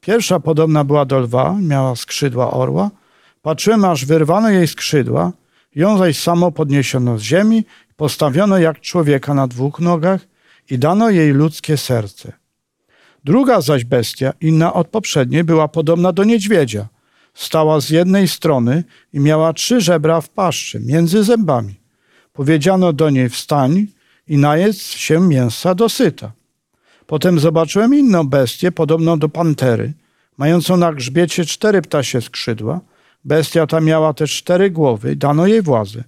Pierwsza 0.00 0.40
podobna 0.40 0.84
była 0.84 1.04
do 1.04 1.18
lwa, 1.18 1.56
miała 1.62 1.96
skrzydła 1.96 2.50
orła. 2.50 2.90
Patrzyłem, 3.42 3.84
aż 3.84 4.04
wyrwano 4.04 4.50
jej 4.50 4.68
skrzydła, 4.68 5.32
ją 5.74 5.98
zaś 5.98 6.18
samo 6.18 6.52
podniesiono 6.52 7.18
z 7.18 7.22
ziemi, 7.22 7.64
postawiono 7.96 8.58
jak 8.58 8.80
człowieka 8.80 9.34
na 9.34 9.46
dwóch 9.46 9.80
nogach 9.80 10.20
i 10.70 10.78
dano 10.78 11.10
jej 11.10 11.32
ludzkie 11.32 11.76
serce. 11.76 12.39
Druga 13.24 13.60
zaś 13.60 13.84
bestia, 13.84 14.32
inna 14.40 14.72
od 14.72 14.88
poprzedniej, 14.88 15.44
była 15.44 15.68
podobna 15.68 16.12
do 16.12 16.24
niedźwiedzia. 16.24 16.88
Stała 17.34 17.80
z 17.80 17.90
jednej 17.90 18.28
strony 18.28 18.84
i 19.12 19.20
miała 19.20 19.52
trzy 19.52 19.80
żebra 19.80 20.20
w 20.20 20.28
paszczy, 20.28 20.80
między 20.80 21.24
zębami. 21.24 21.74
Powiedziano 22.32 22.92
do 22.92 23.10
niej 23.10 23.28
wstań 23.28 23.86
i 24.28 24.38
najedz 24.38 24.82
się 24.82 25.20
mięsa 25.20 25.74
dosyta. 25.74 26.32
Potem 27.06 27.40
zobaczyłem 27.40 27.94
inną 27.94 28.28
bestię, 28.28 28.72
podobną 28.72 29.18
do 29.18 29.28
pantery, 29.28 29.92
mającą 30.38 30.76
na 30.76 30.92
grzbiecie 30.92 31.44
cztery 31.44 31.82
ptasie 31.82 32.20
skrzydła. 32.20 32.80
Bestia 33.24 33.66
ta 33.66 33.80
miała 33.80 34.14
też 34.14 34.36
cztery 34.36 34.70
głowy, 34.70 35.16
dano 35.16 35.46
jej 35.46 35.62
władzę. 35.62 36.04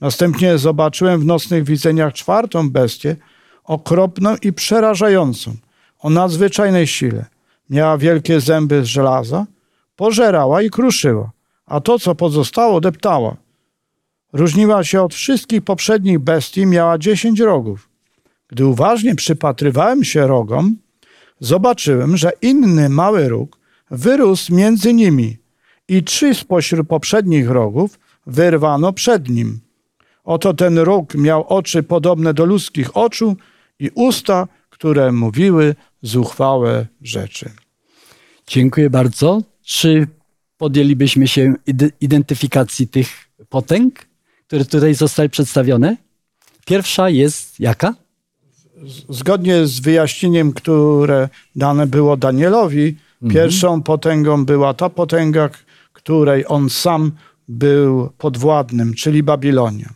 Następnie 0.00 0.58
zobaczyłem 0.58 1.20
w 1.20 1.24
nocnych 1.24 1.64
widzeniach 1.64 2.12
czwartą 2.12 2.70
bestię, 2.70 3.16
okropną 3.64 4.36
i 4.42 4.52
przerażającą, 4.52 5.56
o 6.00 6.10
nadzwyczajnej 6.10 6.86
sile. 6.86 7.26
Miała 7.70 7.98
wielkie 7.98 8.40
zęby 8.40 8.84
z 8.84 8.86
żelaza, 8.86 9.46
pożerała 9.96 10.62
i 10.62 10.70
kruszyła, 10.70 11.30
a 11.66 11.80
to, 11.80 11.98
co 11.98 12.14
pozostało, 12.14 12.80
deptała. 12.80 13.36
Różniła 14.32 14.84
się 14.84 15.02
od 15.02 15.14
wszystkich 15.14 15.62
poprzednich 15.62 16.18
bestii, 16.18 16.66
miała 16.66 16.98
dziesięć 16.98 17.40
rogów. 17.40 17.88
Gdy 18.48 18.66
uważnie 18.66 19.14
przypatrywałem 19.14 20.04
się 20.04 20.26
rogom, 20.26 20.76
zobaczyłem, 21.40 22.16
że 22.16 22.32
inny 22.42 22.88
mały 22.88 23.28
róg 23.28 23.58
wyrósł 23.90 24.54
między 24.54 24.94
nimi 24.94 25.38
i 25.88 26.04
trzy 26.04 26.34
spośród 26.34 26.88
poprzednich 26.88 27.50
rogów 27.50 27.98
wyrwano 28.26 28.92
przed 28.92 29.28
nim. 29.28 29.60
Oto 30.24 30.54
ten 30.54 30.78
róg 30.78 31.14
miał 31.14 31.48
oczy 31.48 31.82
podobne 31.82 32.34
do 32.34 32.44
ludzkich 32.44 32.96
oczu 32.96 33.36
i 33.78 33.90
usta, 33.94 34.48
które 34.80 35.12
mówiły 35.12 35.74
zuchwałe 36.02 36.86
rzeczy. 37.02 37.50
Dziękuję 38.46 38.90
bardzo. 38.90 39.42
Czy 39.62 40.06
podjęlibyśmy 40.58 41.28
się 41.28 41.54
identyfikacji 42.00 42.88
tych 42.88 43.08
potęg, 43.48 44.06
które 44.46 44.64
tutaj 44.64 44.94
zostały 44.94 45.28
przedstawione? 45.28 45.96
Pierwsza 46.66 47.10
jest 47.10 47.60
jaka? 47.60 47.94
Zgodnie 49.08 49.66
z 49.66 49.80
wyjaśnieniem, 49.80 50.52
które 50.52 51.28
dane 51.56 51.86
było 51.86 52.16
Danielowi, 52.16 52.96
mhm. 53.22 53.32
pierwszą 53.32 53.82
potęgą 53.82 54.44
była 54.44 54.74
ta 54.74 54.88
potęga, 54.88 55.50
której 55.92 56.44
on 56.48 56.70
sam 56.70 57.12
był 57.48 58.10
podwładnym, 58.18 58.94
czyli 58.94 59.22
Babilonia. 59.22 59.90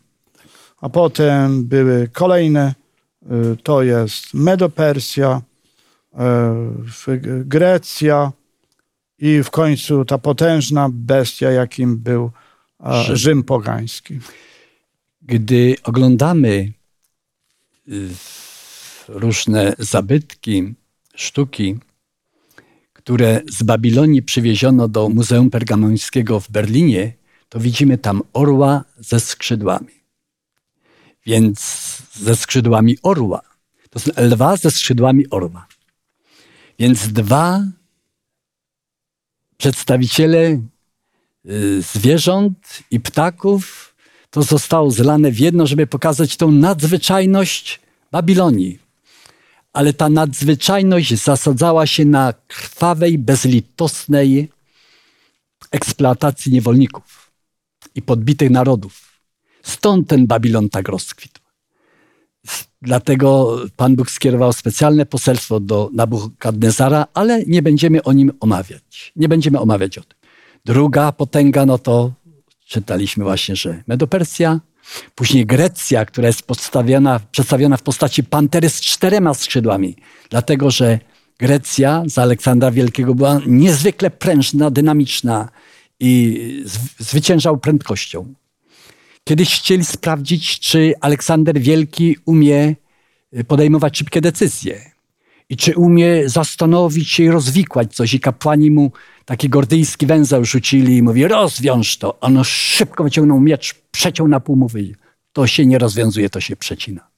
A 0.80 0.88
potem 0.88 1.64
były 1.64 2.08
kolejne, 2.12 2.74
to 3.62 3.82
jest 3.82 4.34
Medopersja, 4.34 5.42
y, 7.08 7.20
Grecja 7.44 8.32
i 9.18 9.42
w 9.42 9.50
końcu 9.50 10.04
ta 10.04 10.18
potężna 10.18 10.88
bestia, 10.92 11.50
jakim 11.50 11.98
był 11.98 12.30
Rzym, 13.04 13.16
Rzym 13.16 13.42
pogański. 13.42 14.18
Gdy 15.22 15.76
oglądamy 15.84 16.72
y, 17.88 18.08
różne 19.08 19.74
zabytki, 19.78 20.74
sztuki, 21.14 21.78
które 22.92 23.40
z 23.50 23.62
Babilonii 23.62 24.22
przywieziono 24.22 24.88
do 24.88 25.08
Muzeum 25.08 25.50
Pergamońskiego 25.50 26.40
w 26.40 26.50
Berlinie, 26.50 27.12
to 27.48 27.60
widzimy 27.60 27.98
tam 27.98 28.22
orła 28.32 28.84
ze 28.98 29.20
skrzydłami. 29.20 30.03
Więc 31.26 31.58
ze 32.12 32.36
skrzydłami 32.36 32.98
orła. 33.02 33.40
To 33.90 33.98
są 33.98 34.10
lwa 34.16 34.56
ze 34.56 34.70
skrzydłami 34.70 35.30
orła. 35.30 35.66
Więc 36.78 37.08
dwa 37.12 37.62
przedstawiciele 39.56 40.60
y, 41.46 41.82
zwierząt 41.82 42.82
i 42.90 43.00
ptaków 43.00 43.94
to 44.30 44.42
zostało 44.42 44.90
zlane 44.90 45.30
w 45.30 45.38
jedno, 45.38 45.66
żeby 45.66 45.86
pokazać 45.86 46.36
tą 46.36 46.50
nadzwyczajność 46.50 47.80
Babilonii 48.12 48.84
ale 49.74 49.92
ta 49.92 50.08
nadzwyczajność 50.08 51.14
zasadzała 51.14 51.86
się 51.86 52.04
na 52.04 52.34
krwawej, 52.48 53.18
bezlitosnej 53.18 54.48
eksploatacji 55.70 56.52
niewolników 56.52 57.32
i 57.94 58.02
podbitych 58.02 58.50
narodów. 58.50 59.13
Stąd 59.64 60.08
ten 60.08 60.26
Babilon 60.26 60.68
tak 60.68 60.88
rozkwitł. 60.88 61.40
Dlatego 62.82 63.56
Pan 63.76 63.96
Bóg 63.96 64.10
skierował 64.10 64.52
specjalne 64.52 65.06
poselstwo 65.06 65.60
do 65.60 65.90
Nabukadnezara, 65.92 67.06
ale 67.14 67.42
nie 67.46 67.62
będziemy 67.62 68.02
o 68.02 68.12
nim 68.12 68.32
omawiać. 68.40 69.12
Nie 69.16 69.28
będziemy 69.28 69.60
omawiać 69.60 69.98
o 69.98 70.02
tym. 70.02 70.18
Druga 70.64 71.12
potęga, 71.12 71.66
no 71.66 71.78
to 71.78 72.12
czytaliśmy 72.66 73.24
właśnie, 73.24 73.56
że 73.56 73.82
Medopersja, 73.86 74.60
Później 75.14 75.46
Grecja, 75.46 76.04
która 76.04 76.26
jest 76.26 76.42
przedstawiona 77.30 77.76
w 77.76 77.82
postaci 77.82 78.24
pantery 78.24 78.70
z 78.70 78.80
czterema 78.80 79.34
skrzydłami, 79.34 79.96
dlatego 80.30 80.70
że 80.70 80.98
Grecja 81.38 82.02
za 82.06 82.22
Aleksandra 82.22 82.70
Wielkiego 82.70 83.14
była 83.14 83.40
niezwykle 83.46 84.10
prężna, 84.10 84.70
dynamiczna 84.70 85.48
i 86.00 86.64
zwyciężał 86.98 87.58
prędkością. 87.58 88.34
Kiedyś 89.24 89.60
chcieli 89.60 89.84
sprawdzić, 89.84 90.60
czy 90.60 90.94
Aleksander 91.00 91.60
Wielki 91.60 92.16
umie 92.24 92.76
y, 93.38 93.44
podejmować 93.44 93.98
szybkie 93.98 94.20
decyzje 94.20 94.90
i 95.48 95.56
czy 95.56 95.76
umie 95.76 96.28
zastanowić 96.28 97.10
się 97.10 97.22
i 97.22 97.30
rozwikłać 97.30 97.94
coś. 97.94 98.14
I 98.14 98.20
kapłani 98.20 98.70
mu 98.70 98.92
taki 99.24 99.48
gordyjski 99.48 100.06
węzeł 100.06 100.44
rzucili 100.44 100.96
i 100.96 101.02
mówi, 101.02 101.28
rozwiąż 101.28 101.96
to. 101.96 102.20
On 102.20 102.44
szybko 102.44 103.04
wyciągnął 103.04 103.40
miecz, 103.40 103.74
przeciął 103.90 104.28
na 104.28 104.40
pół, 104.40 104.56
mówi, 104.56 104.94
to 105.32 105.46
się 105.46 105.66
nie 105.66 105.78
rozwiązuje, 105.78 106.30
to 106.30 106.40
się 106.40 106.56
przecina. 106.56 107.08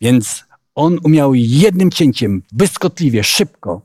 Więc 0.00 0.44
on 0.74 0.98
umiał 1.04 1.34
jednym 1.34 1.90
cięciem, 1.90 2.42
błyskotliwie, 2.52 3.24
szybko 3.24 3.82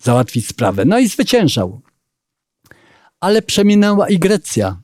załatwić 0.00 0.48
sprawę. 0.48 0.84
No 0.84 0.98
i 0.98 1.08
zwyciężał. 1.08 1.80
Ale 3.20 3.42
przeminęła 3.42 4.08
i 4.08 4.18
Grecja. 4.18 4.81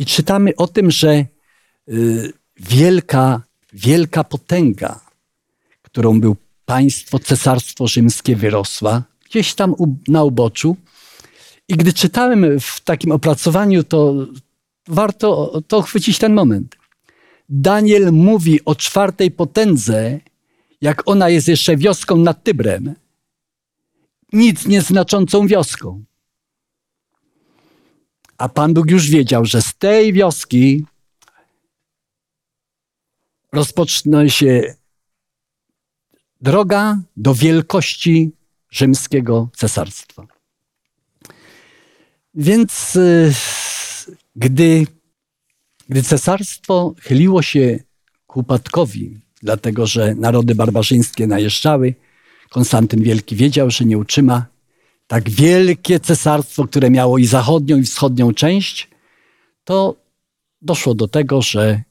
I 0.00 0.06
czytamy 0.06 0.56
o 0.56 0.66
tym, 0.66 0.90
że 0.90 1.24
y, 1.88 2.32
wielka, 2.56 3.42
wielka 3.72 4.24
potęga, 4.24 5.00
którą 5.82 6.20
był 6.20 6.36
państwo, 6.64 7.18
cesarstwo 7.18 7.86
rzymskie 7.86 8.36
wyrosła, 8.36 9.02
gdzieś 9.24 9.54
tam 9.54 9.74
na 10.08 10.24
uboczu. 10.24 10.76
I 11.68 11.76
gdy 11.76 11.92
czytałem 11.92 12.60
w 12.60 12.80
takim 12.80 13.12
opracowaniu, 13.12 13.84
to 13.84 14.26
warto 14.88 15.60
to 15.68 15.82
chwycić 15.82 16.18
ten 16.18 16.32
moment. 16.32 16.76
Daniel 17.48 18.12
mówi 18.12 18.64
o 18.64 18.74
czwartej 18.74 19.30
potędze, 19.30 20.20
jak 20.80 21.08
ona 21.08 21.28
jest 21.28 21.48
jeszcze 21.48 21.76
wioską 21.76 22.16
nad 22.16 22.44
Tybrem. 22.44 22.94
Nic 24.32 24.66
nieznaczącą 24.66 25.46
wioską. 25.46 26.04
A 28.40 28.48
Pan 28.48 28.74
Bóg 28.74 28.90
już 28.90 29.10
wiedział, 29.10 29.44
że 29.44 29.62
z 29.62 29.74
tej 29.74 30.12
wioski 30.12 30.84
rozpocznie 33.52 34.30
się 34.30 34.74
droga 36.40 37.00
do 37.16 37.34
wielkości 37.34 38.32
rzymskiego 38.70 39.48
cesarstwa. 39.56 40.26
Więc 42.34 42.96
y, 42.96 43.32
gdy, 44.36 44.86
gdy 45.88 46.02
cesarstwo 46.02 46.94
chyliło 47.00 47.42
się 47.42 47.78
ku 48.26 48.40
upadkowi, 48.40 49.20
dlatego 49.42 49.86
że 49.86 50.14
narody 50.14 50.54
barbarzyńskie 50.54 51.26
najeżdżały, 51.26 51.94
Konstantyn 52.50 53.02
Wielki 53.02 53.36
wiedział, 53.36 53.70
że 53.70 53.84
nie 53.84 53.98
utrzyma 53.98 54.46
tak 55.10 55.30
wielkie 55.30 56.00
cesarstwo, 56.00 56.64
które 56.64 56.90
miało 56.90 57.18
i 57.18 57.26
zachodnią, 57.26 57.76
i 57.76 57.82
wschodnią 57.82 58.34
część, 58.34 58.88
to 59.64 59.96
doszło 60.62 60.94
do 60.94 61.08
tego, 61.08 61.42
że 61.42 61.82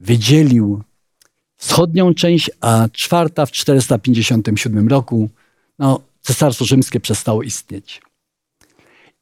wydzielił 0.00 0.82
wschodnią 1.56 2.14
część, 2.14 2.50
a 2.60 2.88
czwarta 2.92 3.46
w 3.46 3.50
457 3.50 4.88
roku, 4.88 5.30
no, 5.78 6.00
cesarstwo 6.20 6.64
rzymskie 6.64 7.00
przestało 7.00 7.42
istnieć. 7.42 8.02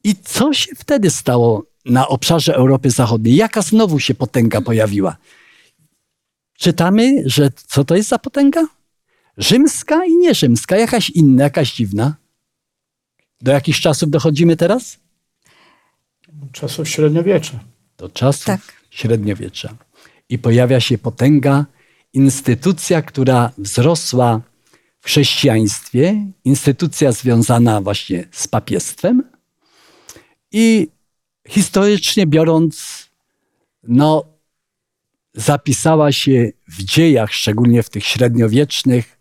I 0.03 0.15
co 0.15 0.53
się 0.53 0.75
wtedy 0.75 1.09
stało 1.09 1.63
na 1.85 2.07
obszarze 2.07 2.55
Europy 2.55 2.89
Zachodniej? 2.89 3.35
Jaka 3.35 3.61
znowu 3.61 3.99
się 3.99 4.13
potęga 4.13 4.61
pojawiła? 4.61 5.17
Czytamy, 6.57 7.23
że 7.25 7.49
co 7.67 7.83
to 7.83 7.95
jest 7.95 8.09
za 8.09 8.19
potęga? 8.19 8.67
Rzymska 9.37 10.05
i 10.05 10.15
nierzymska, 10.15 10.77
jakaś 10.77 11.09
inna, 11.09 11.43
jakaś 11.43 11.73
dziwna. 11.73 12.20
Do 13.41 13.51
jakich 13.51 13.79
czasów 13.79 14.09
dochodzimy 14.09 14.57
teraz? 14.57 14.99
Czasów 16.51 16.89
średniowiecza. 16.89 17.59
Do 17.97 18.09
czasów 18.09 18.45
Tak. 18.45 18.61
średniowiecza. 18.89 19.75
I 20.29 20.39
pojawia 20.39 20.79
się 20.79 20.97
potęga, 20.97 21.65
instytucja, 22.13 23.01
która 23.01 23.51
wzrosła 23.57 24.41
w 24.99 25.05
chrześcijaństwie, 25.05 26.25
instytucja 26.43 27.11
związana 27.11 27.81
właśnie 27.81 28.27
z 28.31 28.47
papiestwem 28.47 29.23
i 30.51 30.87
historycznie 31.47 32.27
biorąc, 32.27 33.05
no, 33.83 34.25
zapisała 35.33 36.11
się 36.11 36.51
w 36.67 36.83
dziejach, 36.83 37.33
szczególnie 37.33 37.83
w 37.83 37.89
tych 37.89 38.05
średniowiecznych, 38.05 39.17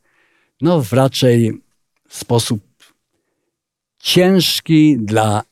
no, 0.61 0.83
w 0.83 0.93
raczej 0.93 1.63
sposób 2.09 2.70
ciężki 4.01 4.97
dla 4.99 5.43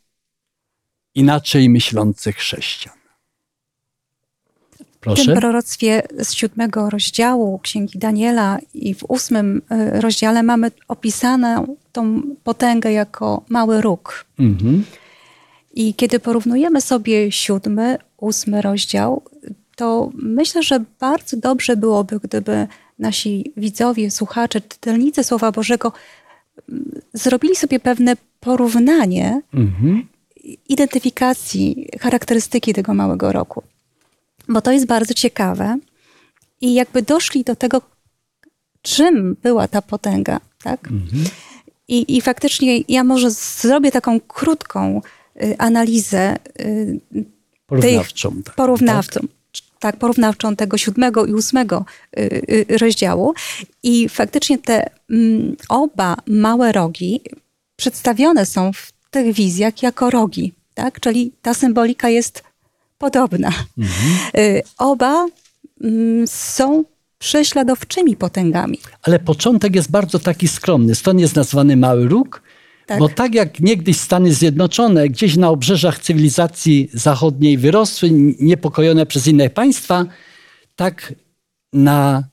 inaczej 1.15 1.71
myślących 1.71 2.37
chrześcijan. 2.37 2.99
W 4.71 4.77
tym 4.77 4.87
Proszę. 5.01 5.35
proroctwie 5.35 6.03
z 6.19 6.33
siódmego 6.33 6.91
rozdziału 6.91 7.59
Księgi 7.59 7.99
Daniela 7.99 8.59
i 8.75 8.95
w 8.95 9.05
ósmym 9.09 9.63
y, 9.97 10.01
rozdziale 10.01 10.43
mamy 10.43 10.71
opisaną 10.89 11.77
tą 11.93 12.23
potęgę 12.45 12.93
jako 12.93 13.45
mały 13.49 13.81
róg. 13.81 14.25
Mhm. 14.39 14.85
I 15.75 15.95
kiedy 15.95 16.19
porównujemy 16.21 16.81
sobie 16.81 17.33
siódmy, 17.33 17.99
ósmy 18.17 18.63
rozdział, 18.63 19.23
to 19.77 20.11
myślę, 20.15 20.63
że 20.63 20.85
bardzo 21.01 21.37
dobrze 21.37 21.77
byłoby, 21.77 22.21
gdyby 22.21 22.67
nasi 22.99 23.53
widzowie, 23.57 24.11
słuchacze, 24.11 24.61
czytelnicy 24.61 25.25
Słowa 25.25 25.53
Bożego 25.53 25.93
zrobili 27.13 27.57
sobie 27.57 27.81
pewne 27.81 28.17
porównanie 28.41 29.41
Mhm. 29.55 30.09
identyfikacji 30.69 31.89
charakterystyki 32.01 32.75
tego 32.75 32.95
małego 32.95 33.33
roku. 33.33 33.63
Bo 34.49 34.61
to 34.61 34.73
jest 34.73 34.87
bardzo 34.87 35.15
ciekawe. 35.15 35.79
I 36.61 36.75
jakby 36.75 37.03
doszli 37.03 37.45
do 37.45 37.57
tego, 37.57 37.83
czym 38.83 39.37
była 39.43 39.69
ta 39.69 39.83
potęga, 39.83 40.41
tak? 40.63 40.89
I, 41.89 42.17
I 42.17 42.21
faktycznie 42.21 42.81
ja 42.89 43.05
może 43.05 43.31
zrobię 43.31 43.91
taką 43.91 44.21
krótką 44.21 45.01
y, 45.43 45.59
analizę 45.59 46.37
y, 46.61 47.01
Porównawczą. 47.67 48.43
tak. 48.43 48.55
porównawczą. 48.55 49.21
Tak, 49.21 49.31
porównawczą 49.99 50.57
tego 50.57 50.79
siódmego 50.79 51.27
i 51.27 51.33
ósmego 51.33 51.85
y, 52.19 52.67
y, 52.71 52.79
rozdziału. 52.79 53.35
I 53.83 54.09
faktycznie 54.09 54.59
te 54.59 54.91
mm, 55.11 55.57
oba 55.69 56.17
małe 56.27 56.73
rogi 56.73 57.21
przedstawione 57.77 58.47
są 58.47 58.73
w 58.73 58.93
tych 59.11 59.35
wizjach 59.35 59.83
jako 59.83 60.11
rogi, 60.11 60.53
tak? 60.75 61.01
Czyli 61.01 61.33
ta 61.43 61.55
symbolika 61.55 62.09
jest 62.09 62.43
podobna. 62.99 63.53
Y, 64.39 64.63
Oba 64.79 65.27
mm, 65.81 66.27
są 66.27 66.85
prześladowczymi 67.19 68.17
potęgami. 68.17 68.79
Ale 69.03 69.19
początek 69.19 69.75
jest 69.75 69.91
bardzo 69.91 70.19
taki 70.19 70.49
skromny. 70.49 70.95
Stąd 70.95 71.21
jest 71.21 71.37
nazwany 71.37 71.77
Mały 71.77 72.09
Róg, 72.09 72.43
Tak. 72.89 72.99
bo 72.99 73.09
tak 73.09 73.35
jak 73.35 73.61
niegdyś 73.61 73.97
Stany 73.97 74.35
Zjednoczone 74.35 75.09
gdzieś 75.09 75.37
na 75.37 75.49
obrzeżach 75.51 75.99
cywilizacji 75.99 76.91
zachodniej 76.93 77.59
wyrosły, 77.59 78.11
niepokojone 78.41 79.07
przez 79.07 79.27
inne 79.27 79.51
państwa, 79.51 80.05
tak 80.77 81.15
na 81.73 82.29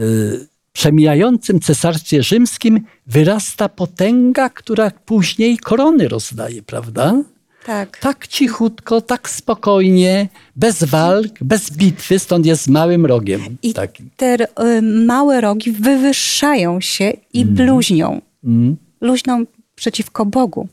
y, 0.00 0.48
przemijającym 0.72 1.60
cesarstwie 1.60 2.22
rzymskim 2.22 2.80
wyrasta 3.06 3.68
potęga, 3.68 4.48
która 4.50 4.90
później 4.90 5.58
korony 5.58 6.08
rozdaje, 6.08 6.62
prawda? 6.62 7.22
Tak. 7.66 7.98
Tak 7.98 8.26
cichutko, 8.26 9.00
tak 9.00 9.30
spokojnie, 9.30 10.28
bez 10.56 10.84
walk, 10.84 11.32
bez 11.40 11.70
bitwy, 11.70 12.18
stąd 12.18 12.46
jest 12.46 12.68
małym 12.68 13.06
rogiem. 13.06 13.40
I 13.62 13.74
takim. 13.74 14.10
te 14.16 14.36
y, 14.44 14.82
małe 14.82 15.40
rogi 15.40 15.72
wywyższają 15.72 16.80
się 16.80 17.12
i 17.32 17.44
bluźnią. 17.44 18.20
Mm. 18.44 18.76
Luźną 19.00 19.44
przeciwko 19.76 20.26
Bogu. 20.26 20.68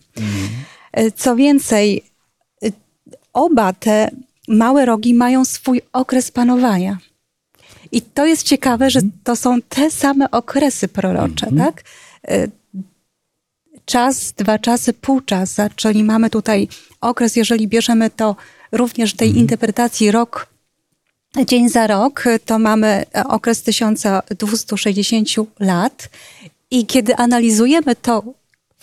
Y, 1.00 1.12
Co 1.12 1.36
więcej, 1.36 2.04
oba 3.34 3.74
te 3.74 4.12
małe 4.48 4.86
rogi 4.86 5.14
mają 5.14 5.46
swój 5.46 5.82
okres 5.94 6.32
panowania. 6.32 6.98
I 7.92 8.02
to 8.02 8.26
jest 8.26 8.44
ciekawe, 8.44 8.90
że 8.90 9.00
to 9.24 9.36
są 9.36 9.62
te 9.62 9.92
same 9.92 10.32
okresy 10.32 10.88
prorocze, 10.88 11.48
tak? 11.58 11.84
Y, 12.32 12.52
Czas, 13.86 14.32
dwa 14.32 14.60
czasy, 14.60 14.94
pół 14.94 15.22
czasa, 15.22 15.70
czyli 15.70 16.04
mamy 16.04 16.30
tutaj 16.30 16.68
okres, 17.02 17.36
jeżeli 17.36 17.68
bierzemy 17.68 18.10
to 18.10 18.36
również 18.72 19.14
tej 19.14 19.38
interpretacji 19.38 20.12
rok 20.12 20.54
dzień 21.46 21.70
za 21.70 21.88
rok, 21.88 22.24
to 22.46 22.60
mamy 22.60 23.06
e, 23.16 23.24
okres 23.24 23.64
1260 23.64 25.28
lat. 25.60 26.10
I 26.72 26.86
kiedy 26.86 27.16
analizujemy 27.16 27.96
to 27.96 28.24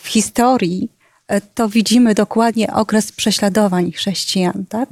w 0.01 0.07
historii, 0.07 0.89
e, 1.27 1.41
to 1.41 1.69
widzimy 1.69 2.13
dokładnie 2.13 2.73
okres 2.73 3.11
prześladowań 3.11 3.91
chrześcijan, 3.91 4.65
tak? 4.69 4.89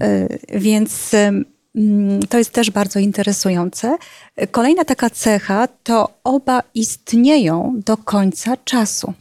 E, 0.00 0.28
Więc 0.58 1.14
mm, 1.14 2.22
to 2.28 2.38
jest 2.38 2.52
też 2.52 2.70
bardzo 2.70 2.98
interesujące. 2.98 3.98
E, 4.36 4.46
Kolejna 4.46 4.84
taka 4.84 5.10
cecha 5.10 5.68
to 5.82 6.08
oba 6.24 6.62
istnieją 6.74 7.74
do 7.84 7.96
końca 7.96 8.56
czasu. 8.56 9.14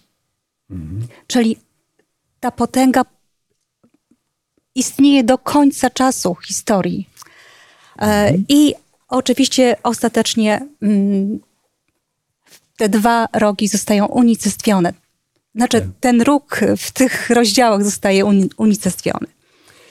Czyli 1.27 1.57
ta 2.39 2.51
potęga 2.51 3.01
istnieje 4.75 5.23
do 5.23 5.37
końca 5.37 5.89
czasu 5.89 6.35
historii. 6.35 7.09
E, 7.99 8.33
I 8.49 8.73
oczywiście 9.07 9.75
ostatecznie 9.83 10.65
mm, 10.81 11.39
te 12.77 12.89
dwa 12.89 13.27
rogi 13.33 13.67
zostają 13.67 14.05
unicestwione. 14.05 14.93
Znaczy, 15.57 15.89
ten 15.99 16.21
róg 16.21 16.59
w 16.77 16.91
tych 16.91 17.29
rozdziałach 17.29 17.83
zostaje 17.83 18.25
uni- 18.25 18.49
unicestwiony. 18.57 19.27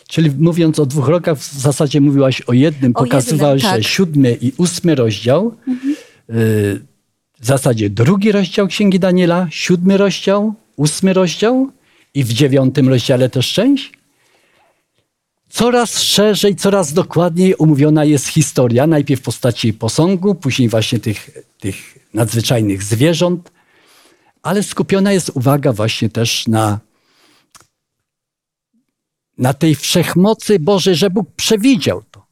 Czyli 0.08 0.30
mówiąc 0.38 0.78
o 0.78 0.86
dwóch 0.86 1.08
rokach, 1.08 1.38
w 1.38 1.60
zasadzie 1.60 2.00
mówiłaś 2.00 2.40
o 2.40 2.52
jednym, 2.52 2.92
O 2.94 2.98
pokazywałeś, 3.04 3.62
jednym, 3.62 3.82
tak. 3.82 3.90
siódmy 3.90 4.38
i 4.40 4.52
ósmy 4.56 4.94
rozdział, 4.94 5.54
y, 6.30 6.80
w 7.40 7.46
zasadzie 7.46 7.90
drugi 7.90 8.32
rozdział 8.32 8.66
Księgi 8.66 8.98
Daniela, 8.98 9.46
siódmy 9.50 9.96
rozdział, 9.96 10.54
ósmy 10.76 11.12
rozdział 11.12 11.70
i 12.14 12.24
w 12.24 12.32
dziewiątym 12.32 12.88
rozdziale 12.88 13.28
też 13.28 13.52
część. 13.52 13.92
Coraz 15.48 16.00
szerzej, 16.02 16.56
coraz 16.56 16.92
dokładniej 16.92 17.58
omówiona 17.58 18.04
jest 18.04 18.26
historia, 18.26 18.86
najpierw 18.86 19.20
w 19.20 19.24
postaci 19.24 19.72
posągu, 19.72 20.34
później 20.34 20.68
właśnie 20.68 20.98
tych, 20.98 21.30
tych 21.60 21.98
nadzwyczajnych 22.14 22.82
zwierząt, 22.82 23.50
ale 24.46 24.62
skupiona 24.62 25.12
jest 25.12 25.30
uwaga 25.34 25.72
właśnie 25.72 26.08
też 26.08 26.46
na 26.46 26.80
na 29.38 29.54
tej 29.54 29.74
wszechmocy 29.74 30.58
Bożej, 30.58 30.94
że 30.94 31.10
Bóg 31.10 31.30
przewidział 31.36 32.02
to. 32.10 32.26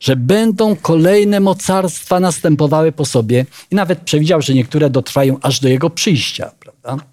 Że 0.00 0.16
będą 0.16 0.76
kolejne 0.76 1.40
mocarstwa 1.40 2.20
następowały 2.20 2.92
po 2.92 3.04
sobie 3.04 3.46
i 3.70 3.74
nawet 3.74 4.00
przewidział, 4.00 4.42
że 4.42 4.54
niektóre 4.54 4.90
dotrwają 4.90 5.38
aż 5.42 5.60
do 5.60 5.68
Jego 5.68 5.90
przyjścia. 5.90 6.52
Prawda? 6.60 7.06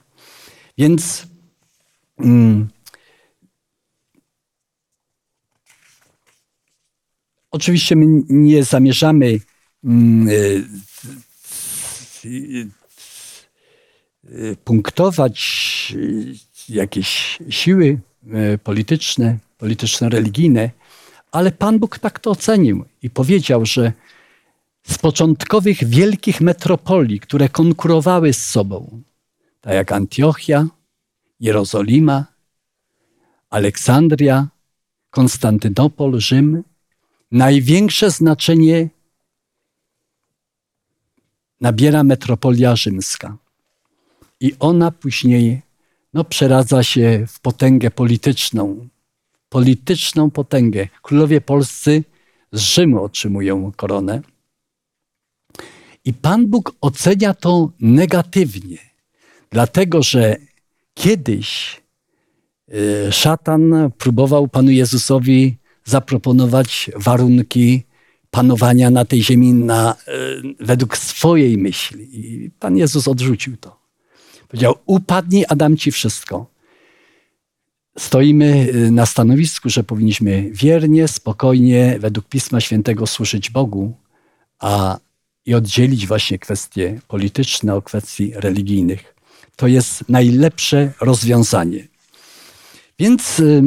Więc 0.78 1.28
mm, 2.20 2.70
oczywiście 7.52 7.96
my 7.96 8.24
nie 8.30 8.64
zamierzamy 8.64 9.40
mm, 9.84 10.30
y, 10.30 10.68
punktować 14.64 15.38
y, 15.96 16.34
jakieś 16.70 17.40
siły 17.50 18.00
y, 18.54 18.58
polityczne, 18.58 19.38
polityczno-religijne, 19.58 20.70
ale 21.32 21.52
Pan 21.52 21.80
Bóg 21.80 22.00
tak 22.00 22.20
to 22.20 22.32
ocenił 22.32 22.86
i 23.02 23.10
powiedział, 23.10 23.66
że 23.66 23.94
z 24.84 24.98
początkowych 24.98 25.84
wielkich 25.84 26.42
metropolii, 26.42 27.20
które 27.20 27.50
konkurowały 27.50 28.34
z 28.34 28.46
sobą, 28.46 29.02
tak 29.62 29.74
jak 29.74 29.92
Antiochia, 29.92 30.68
Jerozolima, 31.40 32.26
Aleksandria, 33.50 34.48
Konstantynopol, 35.10 36.20
Rzym, 36.20 36.64
największe 37.32 38.12
znaczenie 38.12 38.90
nabiera 41.62 42.04
metropolia 42.04 42.76
rzymska. 42.76 43.38
I 44.42 44.54
ona 44.60 44.92
później 44.92 45.62
no, 46.14 46.24
przeradza 46.24 46.84
się 46.84 47.26
w 47.28 47.40
potęgę 47.40 47.92
polityczną. 47.92 48.88
Polityczną 49.50 50.32
potęgę. 50.32 50.88
Królowie 51.02 51.42
polscy 51.42 52.04
z 52.52 52.60
Rzymu 52.60 53.04
otrzymują 53.04 53.72
koronę. 53.72 54.22
I 56.06 56.14
Pan 56.14 56.48
Bóg 56.48 56.76
ocenia 56.82 57.34
to 57.34 57.72
negatywnie, 57.80 58.78
dlatego 59.50 60.04
że 60.04 60.36
kiedyś 60.94 61.82
y, 62.74 63.12
szatan 63.12 63.92
próbował 63.98 64.48
Panu 64.48 64.72
Jezusowi 64.72 65.58
zaproponować 65.84 66.92
warunki 66.96 67.84
panowania 68.32 68.90
na 68.90 69.06
tej 69.06 69.24
ziemi 69.24 69.54
na, 69.54 69.96
y, 70.08 70.66
według 70.66 70.98
swojej 70.98 71.58
myśli. 71.58 72.20
I 72.20 72.52
Pan 72.52 72.78
Jezus 72.78 73.08
odrzucił 73.08 73.58
to. 73.58 73.81
Powiedział: 74.52 74.76
Upadnij, 74.86 75.46
Adam 75.50 75.78
ci 75.78 75.92
wszystko. 75.92 76.46
Stoimy 77.98 78.68
y, 78.76 78.92
na 78.92 79.06
stanowisku, 79.06 79.70
że 79.70 79.84
powinniśmy 79.84 80.50
wiernie, 80.52 81.08
spokojnie, 81.08 81.98
według 82.00 82.28
Pisma 82.28 82.62
Świętego 82.62 83.08
służyć 83.08 83.50
Bogu, 83.50 83.94
a 84.60 85.00
i 85.46 85.54
oddzielić 85.54 86.08
właśnie 86.08 86.40
kwestie 86.40 87.00
polityczne 87.08 87.76
od 87.76 87.84
kwestii 87.84 88.32
religijnych. 88.36 89.16
To 89.56 89.68
jest 89.68 90.10
najlepsze 90.10 90.92
rozwiązanie. 91.02 91.88
Więc 93.00 93.40
y, 93.40 93.62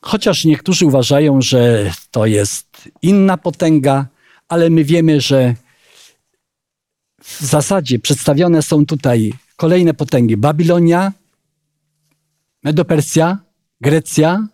chociaż 0.00 0.44
niektórzy 0.44 0.86
uważają, 0.86 1.42
że 1.42 1.92
to 2.10 2.26
jest 2.26 2.88
inna 3.02 3.36
potęga, 3.36 4.06
ale 4.48 4.70
my 4.70 4.84
wiemy, 4.84 5.20
że 5.20 5.54
w 7.22 7.40
zasadzie 7.40 7.98
przedstawione 7.98 8.62
są 8.62 8.86
tutaj 8.86 9.32
kolejne 9.56 9.94
potęgi: 9.94 10.36
Babilonia, 10.36 11.12
Medopersja, 12.62 13.38
Grecja, 13.80 14.48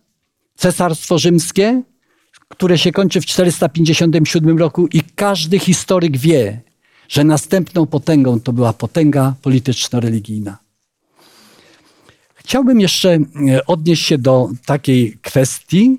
Cesarstwo 0.57 1.19
Rzymskie, 1.19 1.83
które 2.49 2.79
się 2.79 2.93
kończy 2.93 3.21
w 3.21 3.27
457 3.27 4.59
roku, 4.59 4.87
i 4.87 5.03
każdy 5.15 5.59
historyk 5.59 6.17
wie, 6.17 6.61
że 7.09 7.25
następną 7.25 7.87
potęgą 7.87 8.41
to 8.41 8.53
była 8.53 8.73
potęga 8.73 9.35
polityczno-religijna. 9.43 10.59
Chciałbym 12.35 12.81
jeszcze 12.81 13.19
e, 13.49 13.67
odnieść 13.67 14.07
się 14.07 14.19
do 14.19 14.51
takiej 14.67 15.19
kwestii, 15.23 15.99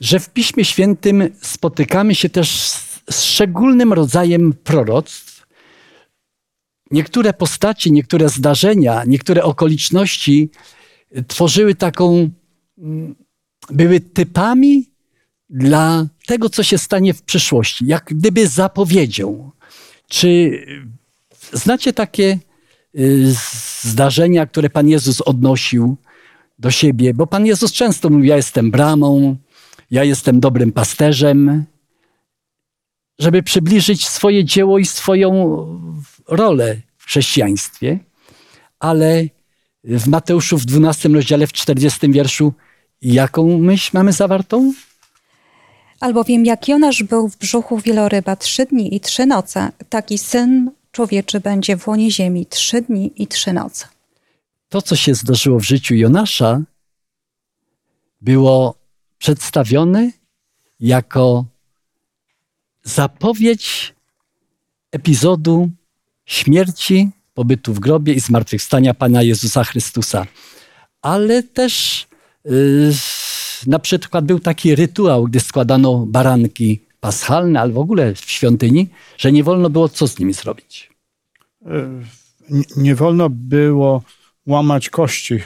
że 0.00 0.20
w 0.20 0.30
Piśmie 0.30 0.64
Świętym 0.64 1.28
spotykamy 1.40 2.14
się 2.14 2.28
też 2.28 2.50
z 3.10 3.22
szczególnym 3.22 3.92
rodzajem 3.92 4.52
proroctw. 4.64 5.31
Niektóre 6.92 7.32
postacie, 7.32 7.90
niektóre 7.90 8.28
zdarzenia, 8.28 9.04
niektóre 9.06 9.42
okoliczności 9.42 10.50
tworzyły 11.28 11.74
taką, 11.74 12.30
mm, 12.78 13.14
były 13.70 14.00
typami 14.00 14.90
dla 15.50 16.06
tego, 16.26 16.50
co 16.50 16.62
się 16.62 16.78
stanie 16.78 17.14
w 17.14 17.22
przyszłości, 17.22 17.86
jak 17.86 18.04
gdyby 18.04 18.46
zapowiedzią. 18.46 19.50
Czy 20.08 20.50
znacie 21.52 21.92
takie 21.92 22.38
y, 22.98 23.34
zdarzenia, 23.82 24.46
które 24.46 24.70
Pan 24.70 24.88
Jezus 24.88 25.20
odnosił 25.20 25.96
do 26.58 26.70
siebie? 26.70 27.14
Bo 27.14 27.26
Pan 27.26 27.46
Jezus 27.46 27.72
często 27.72 28.10
mówił: 28.10 28.24
Ja 28.24 28.36
jestem 28.36 28.70
bramą, 28.70 29.36
ja 29.90 30.04
jestem 30.04 30.40
dobrym 30.40 30.72
pasterzem, 30.72 31.64
żeby 33.18 33.42
przybliżyć 33.42 34.08
swoje 34.08 34.44
dzieło 34.44 34.78
i 34.78 34.84
swoją 34.84 35.32
rolę 36.36 36.76
w 36.98 37.06
chrześcijaństwie. 37.06 37.98
Ale 38.78 39.24
w 39.84 40.08
Mateuszu 40.08 40.58
w 40.58 40.64
12 40.64 41.08
rozdziale, 41.08 41.46
w 41.46 41.52
40 41.52 42.12
wierszu, 42.12 42.52
jaką 43.02 43.58
myśl 43.58 43.90
mamy 43.92 44.12
zawartą? 44.12 44.72
Albowiem 46.00 46.44
jak 46.44 46.68
Jonasz 46.68 47.02
był 47.02 47.28
w 47.28 47.38
brzuchu 47.38 47.78
wieloryba 47.78 48.36
trzy 48.36 48.66
dni 48.66 48.96
i 48.96 49.00
trzy 49.00 49.26
noce, 49.26 49.72
taki 49.88 50.18
Syn 50.18 50.70
Człowieczy 50.92 51.40
będzie 51.40 51.76
w 51.76 51.88
łonie 51.88 52.10
ziemi 52.10 52.46
trzy 52.46 52.82
dni 52.82 53.12
i 53.16 53.26
trzy 53.26 53.52
noce. 53.52 53.86
To, 54.68 54.82
co 54.82 54.96
się 54.96 55.14
zdarzyło 55.14 55.58
w 55.60 55.64
życiu 55.64 55.94
Jonasza, 55.94 56.62
było 58.20 58.74
przedstawione 59.18 60.10
jako 60.80 61.44
zapowiedź 62.82 63.94
epizodu 64.90 65.70
śmierci, 66.26 67.10
pobytu 67.34 67.74
w 67.74 67.80
grobie 67.80 68.14
i 68.14 68.20
zmartwychwstania 68.20 68.94
Pana 68.94 69.22
Jezusa 69.22 69.64
Chrystusa. 69.64 70.26
Ale 71.02 71.42
też 71.42 72.06
yy, 72.44 72.92
na 73.66 73.78
przykład 73.78 74.24
był 74.24 74.40
taki 74.40 74.74
rytuał, 74.74 75.24
gdy 75.24 75.40
składano 75.40 76.06
baranki 76.06 76.80
paschalne, 77.00 77.60
ale 77.60 77.72
w 77.72 77.78
ogóle 77.78 78.14
w 78.14 78.30
świątyni, 78.30 78.88
że 79.18 79.32
nie 79.32 79.44
wolno 79.44 79.70
było 79.70 79.88
co 79.88 80.08
z 80.08 80.18
nimi 80.18 80.32
zrobić. 80.32 80.90
Nie, 82.50 82.62
nie 82.76 82.94
wolno 82.94 83.28
było 83.30 84.02
łamać 84.46 84.90
kości. 84.90 85.40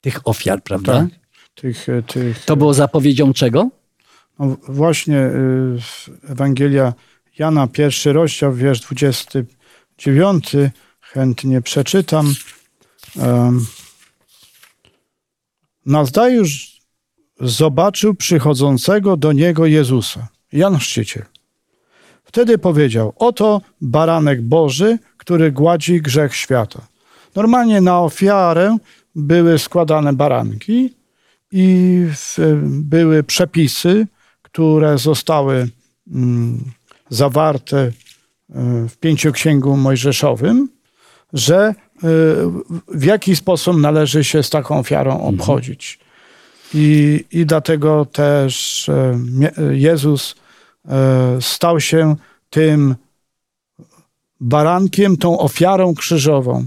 Tych 0.00 0.28
ofiar, 0.28 0.62
prawda? 0.62 0.92
Tak. 0.92 1.20
Tych, 1.54 1.86
tych, 2.06 2.44
To 2.44 2.56
było 2.56 2.74
zapowiedzią 2.74 3.32
czego? 3.32 3.70
no 4.40 4.56
właśnie 4.68 5.18
y, 5.18 5.78
Ewangelia 6.28 6.94
Jana, 7.38 7.66
pierwszy 7.66 8.12
rozdział, 8.12 8.54
wiersz 8.54 8.80
29, 10.00 10.72
chętnie 11.00 11.62
przeczytam. 11.62 12.34
Nazdajusz 15.86 16.80
zobaczył 17.40 18.14
przychodzącego 18.14 19.16
do 19.16 19.32
niego 19.32 19.66
Jezusa, 19.66 20.28
Jan 20.52 20.78
Chrzciciel. 20.78 21.24
Wtedy 22.24 22.58
powiedział, 22.58 23.12
oto 23.16 23.60
baranek 23.80 24.42
Boży, 24.42 24.98
który 25.16 25.52
gładzi 25.52 26.02
grzech 26.02 26.36
świata. 26.36 26.86
Normalnie 27.34 27.80
na 27.80 28.00
ofiarę 28.00 28.76
były 29.14 29.58
składane 29.58 30.12
baranki 30.12 30.94
i 31.52 32.06
były 32.64 33.22
przepisy, 33.22 34.06
które 34.42 34.98
zostały 34.98 35.68
mm, 36.12 36.64
zawarte 37.10 37.92
w 38.88 38.96
pięcioksięgu 39.00 39.76
mojżeszowym, 39.76 40.68
że 41.32 41.74
y, 41.96 42.06
w 42.88 43.04
jaki 43.04 43.36
sposób 43.36 43.76
należy 43.76 44.24
się 44.24 44.42
z 44.42 44.50
taką 44.50 44.78
ofiarą 44.78 45.22
obchodzić. 45.22 45.98
I, 46.74 47.24
I 47.32 47.46
dlatego 47.46 48.04
też 48.04 48.88
e, 48.88 49.18
Jezus 49.70 50.34
e, 50.88 51.38
stał 51.40 51.80
się 51.80 52.16
tym 52.50 52.96
barankiem, 54.40 55.16
tą 55.16 55.38
ofiarą 55.38 55.94
krzyżową. 55.94 56.66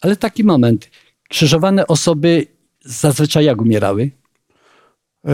Ale 0.00 0.16
taki 0.16 0.44
moment. 0.44 0.90
Krzyżowane 1.28 1.86
osoby 1.86 2.46
zazwyczaj 2.84 3.44
jak 3.44 3.60
umierały? 3.60 4.10
E, 5.26 5.30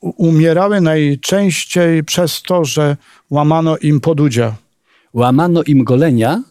Umierały 0.00 0.80
najczęściej 0.80 2.04
przez 2.04 2.42
to, 2.42 2.64
że 2.64 2.96
łamano 3.30 3.76
im 3.76 4.00
podudzia. 4.00 4.56
Łamano 5.14 5.62
im 5.62 5.84
golenia 5.84 6.42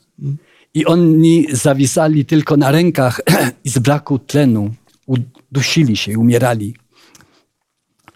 i 0.74 0.86
oni 0.86 1.48
zawisali 1.52 2.26
tylko 2.26 2.58
na 2.58 2.72
rękach 2.72 3.22
i 3.66 3.70
z 3.70 3.80
braku 3.80 4.20
tlenu 4.20 4.74
udusili 5.06 5.98
się 5.98 6.12
i 6.12 6.16
umierali. 6.16 6.76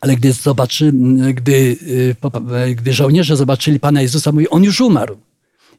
Ale 0.01 0.15
gdy, 0.15 0.33
zobaczy, 0.33 0.91
gdy, 1.33 1.77
y, 1.81 2.15
popa- 2.21 2.75
gdy 2.75 2.93
żołnierze 2.93 3.37
zobaczyli 3.37 3.79
Pana 3.79 4.01
Jezusa, 4.01 4.31
mówi, 4.31 4.49
on 4.49 4.63
już 4.63 4.81
umarł. 4.81 5.17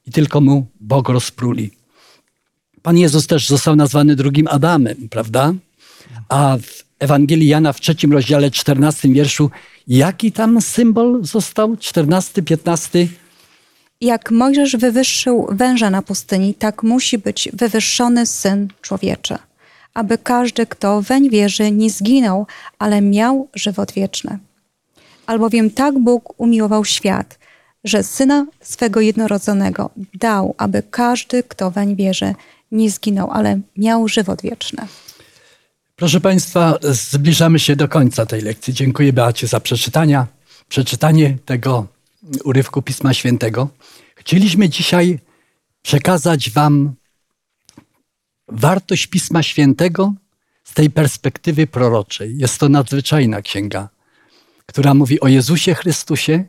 I 0.06 0.12
tylko 0.12 0.40
mu 0.40 0.66
Bog 0.80 1.08
rozpruli. 1.08 1.70
Pan 2.82 2.98
Jezus 2.98 3.26
też 3.26 3.48
został 3.48 3.76
nazwany 3.76 4.16
drugim 4.16 4.48
Adamem, 4.48 5.08
prawda? 5.10 5.54
A 6.28 6.58
w 6.62 6.84
Ewangelii 6.98 7.48
Jana 7.48 7.72
w 7.72 7.80
trzecim 7.80 8.12
rozdziale, 8.12 8.50
czternastym 8.50 9.12
wierszu, 9.12 9.50
jaki 9.88 10.32
tam 10.32 10.60
symbol 10.62 11.24
został? 11.24 11.76
Czternasty, 11.76 12.42
piętnasty? 12.42 13.08
Jak 14.00 14.30
Mojżesz 14.30 14.76
wywyższył 14.76 15.46
węża 15.50 15.90
na 15.90 16.02
pustyni, 16.02 16.54
tak 16.54 16.82
musi 16.82 17.18
być 17.18 17.48
wywyższony 17.52 18.26
Syn 18.26 18.68
Człowieczy, 18.82 19.38
aby 19.94 20.18
każdy, 20.18 20.66
kto 20.66 21.02
weń 21.02 21.30
wierzy, 21.30 21.70
nie 21.70 21.90
zginął, 21.90 22.46
ale 22.78 23.00
miał 23.00 23.48
żywot 23.54 23.92
wieczny. 23.92 24.38
Albowiem 25.26 25.70
tak 25.70 25.98
Bóg 25.98 26.40
umiłował 26.40 26.84
świat, 26.84 27.38
że 27.84 28.02
Syna 28.02 28.46
swego 28.60 29.00
jednorodzonego 29.00 29.90
dał, 30.14 30.54
aby 30.58 30.82
każdy, 30.90 31.42
kto 31.42 31.70
weń 31.70 31.96
wierzy, 31.96 32.34
nie 32.72 32.90
zginął, 32.90 33.30
ale 33.30 33.60
miał 33.76 34.08
żywot 34.08 34.42
wieczny. 34.42 34.86
Proszę 35.96 36.20
Państwa, 36.20 36.78
zbliżamy 36.82 37.58
się 37.58 37.76
do 37.76 37.88
końca 37.88 38.26
tej 38.26 38.40
lekcji. 38.40 38.74
Dziękuję 38.74 39.12
Beacie 39.12 39.46
za 39.46 39.60
przeczytania, 39.60 40.26
przeczytanie 40.68 41.36
tego 41.44 41.86
urywku 42.44 42.82
Pisma 42.82 43.14
Świętego. 43.14 43.68
Chcieliśmy 44.16 44.68
dzisiaj 44.68 45.18
przekazać 45.82 46.50
Wam 46.50 46.94
wartość 48.48 49.06
Pisma 49.06 49.42
Świętego 49.42 50.12
z 50.64 50.74
tej 50.74 50.90
perspektywy 50.90 51.66
proroczej. 51.66 52.38
Jest 52.38 52.58
to 52.58 52.68
nadzwyczajna 52.68 53.42
księga, 53.42 53.88
która 54.66 54.94
mówi 54.94 55.20
o 55.20 55.28
Jezusie 55.28 55.74
Chrystusie, 55.74 56.44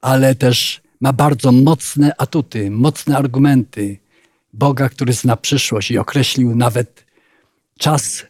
ale 0.00 0.34
też 0.34 0.80
ma 1.00 1.12
bardzo 1.12 1.52
mocne 1.52 2.12
atuty, 2.18 2.70
mocne 2.70 3.16
argumenty 3.16 3.98
Boga, 4.52 4.88
który 4.88 5.12
zna 5.12 5.36
przyszłość 5.36 5.90
i 5.90 5.98
określił 5.98 6.56
nawet 6.56 7.06
czas, 7.78 8.26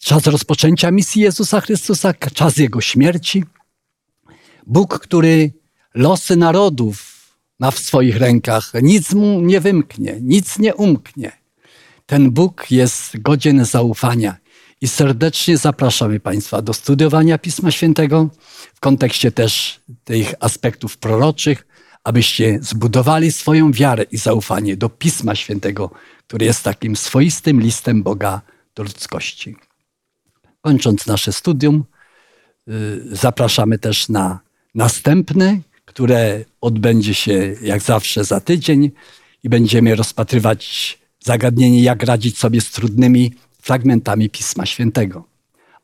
czas 0.00 0.26
rozpoczęcia 0.26 0.90
misji 0.90 1.22
Jezusa 1.22 1.60
Chrystusa, 1.60 2.14
czas 2.14 2.56
Jego 2.56 2.80
śmierci. 2.80 3.44
Bóg, 4.66 4.98
który 4.98 5.52
losy 5.94 6.36
narodów 6.36 7.12
ma 7.60 7.70
w 7.70 7.78
swoich 7.78 8.16
rękach, 8.16 8.72
nic 8.82 9.12
mu 9.12 9.40
nie 9.40 9.60
wymknie, 9.60 10.18
nic 10.20 10.58
nie 10.58 10.74
umknie. 10.74 11.32
Ten 12.06 12.30
Bóg 12.30 12.70
jest 12.70 13.22
godzien 13.22 13.64
zaufania 13.64 14.36
i 14.80 14.88
serdecznie 14.88 15.56
zapraszamy 15.56 16.20
Państwa 16.20 16.62
do 16.62 16.74
studiowania 16.74 17.38
Pisma 17.38 17.70
Świętego 17.70 18.30
w 18.74 18.80
kontekście 18.80 19.32
też 19.32 19.80
tych 20.04 20.34
aspektów 20.40 20.98
proroczych, 20.98 21.66
abyście 22.04 22.58
zbudowali 22.62 23.32
swoją 23.32 23.72
wiarę 23.72 24.02
i 24.02 24.16
zaufanie 24.16 24.76
do 24.76 24.88
Pisma 24.88 25.34
Świętego, 25.34 25.90
który 26.26 26.46
jest 26.46 26.62
takim 26.62 26.96
swoistym 26.96 27.60
listem 27.60 28.02
Boga 28.02 28.40
do 28.74 28.82
ludzkości. 28.82 29.56
Kończąc 30.60 31.06
nasze 31.06 31.32
studium, 31.32 31.84
y, 32.68 33.00
zapraszamy 33.16 33.78
też 33.78 34.08
na 34.08 34.40
następne, 34.74 35.60
które 35.84 36.44
odbędzie 36.60 37.14
się 37.14 37.54
jak 37.62 37.82
zawsze 37.82 38.24
za 38.24 38.40
tydzień 38.40 38.90
i 39.44 39.48
będziemy 39.48 39.94
rozpatrywać 39.94 40.98
zagadnienie, 41.20 41.82
jak 41.82 42.02
radzić 42.02 42.38
sobie 42.38 42.60
z 42.60 42.70
trudnymi 42.70 43.32
fragmentami 43.60 44.30
Pisma 44.30 44.66
Świętego. 44.66 45.24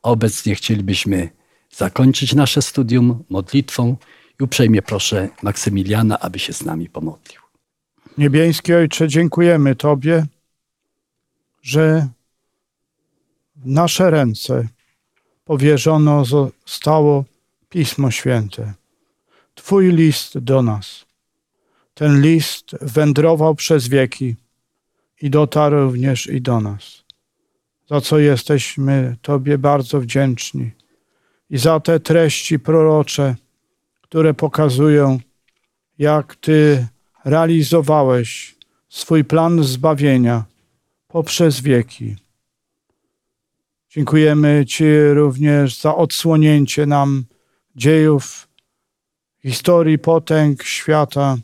A 0.03 0.09
obecnie 0.09 0.55
chcielibyśmy 0.55 1.29
zakończyć 1.75 2.35
nasze 2.35 2.61
studium 2.61 3.23
modlitwą 3.29 3.95
i 4.39 4.43
uprzejmie 4.43 4.81
proszę 4.81 5.29
Maksymiliana, 5.43 6.19
aby 6.19 6.39
się 6.39 6.53
z 6.53 6.65
nami 6.65 6.89
pomodlił. 6.89 7.41
Niebieski 8.17 8.73
Ojcze, 8.73 9.07
dziękujemy 9.07 9.75
Tobie, 9.75 10.25
że 11.61 12.07
w 13.55 13.65
nasze 13.65 14.09
ręce 14.09 14.67
powierzono 15.45 16.25
zostało 16.25 17.25
Pismo 17.69 18.11
Święte. 18.11 18.73
Twój 19.59 19.91
list 19.91 20.37
do 20.37 20.61
nas. 20.61 21.05
Ten 21.93 22.21
list 22.21 22.75
wędrował 22.81 23.55
przez 23.55 23.87
wieki 23.87 24.35
i 25.21 25.29
dotarł 25.29 25.77
również 25.77 26.27
i 26.27 26.41
do 26.41 26.61
nas. 26.61 27.03
Za 27.89 28.01
co 28.01 28.19
jesteśmy 28.19 29.15
Tobie 29.21 29.57
bardzo 29.57 30.01
wdzięczni. 30.01 30.71
I 31.49 31.57
za 31.57 31.79
te 31.79 31.99
treści 31.99 32.59
prorocze, 32.59 33.35
które 34.01 34.33
pokazują, 34.33 35.19
jak 35.97 36.35
Ty 36.35 36.87
realizowałeś 37.25 38.55
swój 38.89 39.23
plan 39.23 39.63
zbawienia 39.63 40.45
poprzez 41.07 41.61
wieki. 41.61 42.15
Dziękujemy 43.89 44.65
Ci 44.65 44.85
również 45.13 45.81
za 45.81 45.95
odsłonięcie 45.95 46.85
nam 46.85 47.25
dziejów, 47.75 48.48
historii 49.43 49.99
potęg 49.99 50.63
świata 50.63 51.37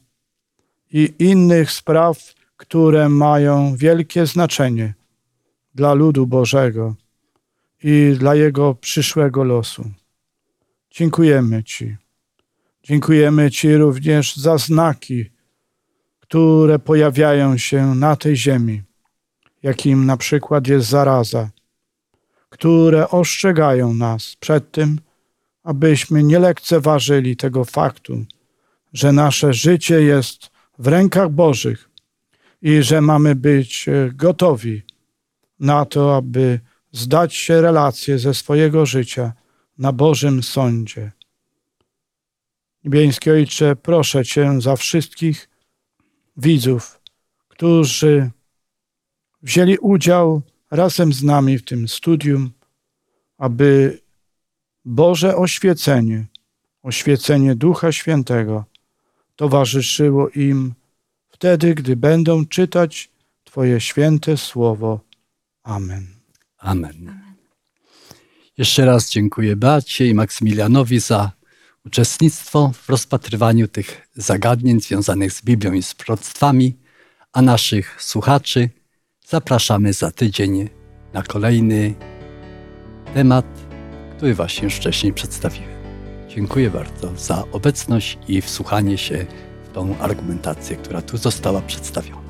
i 0.91 1.13
innych 1.19 1.71
spraw, 1.71 2.33
które 2.57 3.09
mają 3.09 3.75
wielkie 3.75 4.25
znaczenie 4.25 4.93
dla 5.75 5.93
ludu 5.93 6.27
Bożego 6.27 6.95
i 7.83 8.15
dla 8.19 8.35
jego 8.35 8.75
przyszłego 8.75 9.43
losu. 9.43 9.91
Dziękujemy 10.91 11.63
Ci. 11.63 11.95
Dziękujemy 12.83 13.51
Ci 13.51 13.77
również 13.77 14.35
za 14.35 14.57
znaki, 14.57 15.25
które 16.19 16.79
pojawiają 16.79 17.57
się 17.57 17.95
na 17.95 18.15
tej 18.15 18.35
ziemi, 18.35 18.81
jakim 19.63 20.05
na 20.05 20.17
przykład 20.17 20.67
jest 20.67 20.87
zaraza, 20.87 21.49
które 22.49 23.09
ostrzegają 23.09 23.93
nas 23.93 24.35
przed 24.39 24.71
tym, 24.71 24.99
abyśmy 25.65 26.23
nie 26.23 26.39
lekceważyli 26.39 27.37
tego 27.37 27.65
faktu, 27.65 28.25
że 28.93 29.11
nasze 29.11 29.53
życie 29.53 30.01
jest 30.01 30.49
w 30.79 30.87
rękach 30.87 31.29
Bożych 31.29 31.89
i 32.61 32.83
że 32.83 33.01
mamy 33.01 33.35
być 33.35 33.87
e, 33.89 34.11
gotowi 34.13 34.81
na 35.59 35.85
to, 35.85 36.15
aby 36.15 36.59
zdać 36.91 37.35
się 37.35 37.61
relację 37.61 38.19
ze 38.19 38.33
swojego 38.33 38.85
życia 38.85 39.33
na 39.77 39.91
Bożym 39.91 40.43
sądzie. 40.43 41.11
Niebieski 42.83 43.31
Ojcze, 43.31 43.75
proszę 43.75 44.25
Cię 44.25 44.61
za 44.61 44.75
wszystkich 44.75 45.49
widzów, 46.37 47.01
którzy 47.47 48.31
wzięli 49.41 49.77
udział 49.77 50.41
razem 50.71 51.13
z 51.13 51.23
nami 51.23 51.57
w 51.57 51.65
tym 51.65 51.87
studium, 51.87 52.51
aby 53.37 53.99
Boże 54.85 55.35
oświecenie, 55.35 56.25
oświecenie 56.83 57.55
Ducha 57.55 57.91
Świętego 57.91 58.65
towarzyszyło 59.35 60.29
im 60.29 60.73
wtedy, 61.29 61.75
gdy 61.75 61.95
będą 61.95 62.45
czytać 62.45 63.09
Twoje 63.43 63.81
święte 63.81 64.37
słowo. 64.37 64.99
Amen. 65.63 66.07
Amen. 66.57 67.19
Jeszcze 68.57 68.85
raz 68.85 69.09
dziękuję 69.09 69.55
Beacie 69.55 70.07
i 70.07 70.13
Maksymilianowi 70.13 70.99
za 70.99 71.31
uczestnictwo 71.85 72.71
w 72.83 72.89
rozpatrywaniu 72.89 73.67
tych 73.67 74.07
zagadnień 74.15 74.81
związanych 74.81 75.33
z 75.33 75.41
Biblią 75.41 75.73
i 75.73 75.83
z 75.83 75.93
proroctwami, 75.93 76.77
a 77.33 77.41
naszych 77.41 78.01
słuchaczy 78.01 78.69
zapraszamy 79.27 79.93
za 79.93 80.11
tydzień 80.11 80.69
na 81.13 81.23
kolejny 81.23 81.95
temat, 83.13 83.64
który 84.17 84.33
właśnie 84.33 84.63
już 84.63 84.73
wcześniej 84.73 85.13
przedstawiłem. 85.13 85.75
Dziękuję 86.29 86.69
bardzo 86.69 87.11
za 87.17 87.43
obecność 87.51 88.17
i 88.27 88.41
wsłuchanie 88.41 88.97
się 88.97 89.25
w 89.65 89.73
tą 89.73 89.97
argumentację, 89.99 90.75
która 90.75 91.01
tu 91.01 91.17
została 91.17 91.61
przedstawiona. 91.61 92.21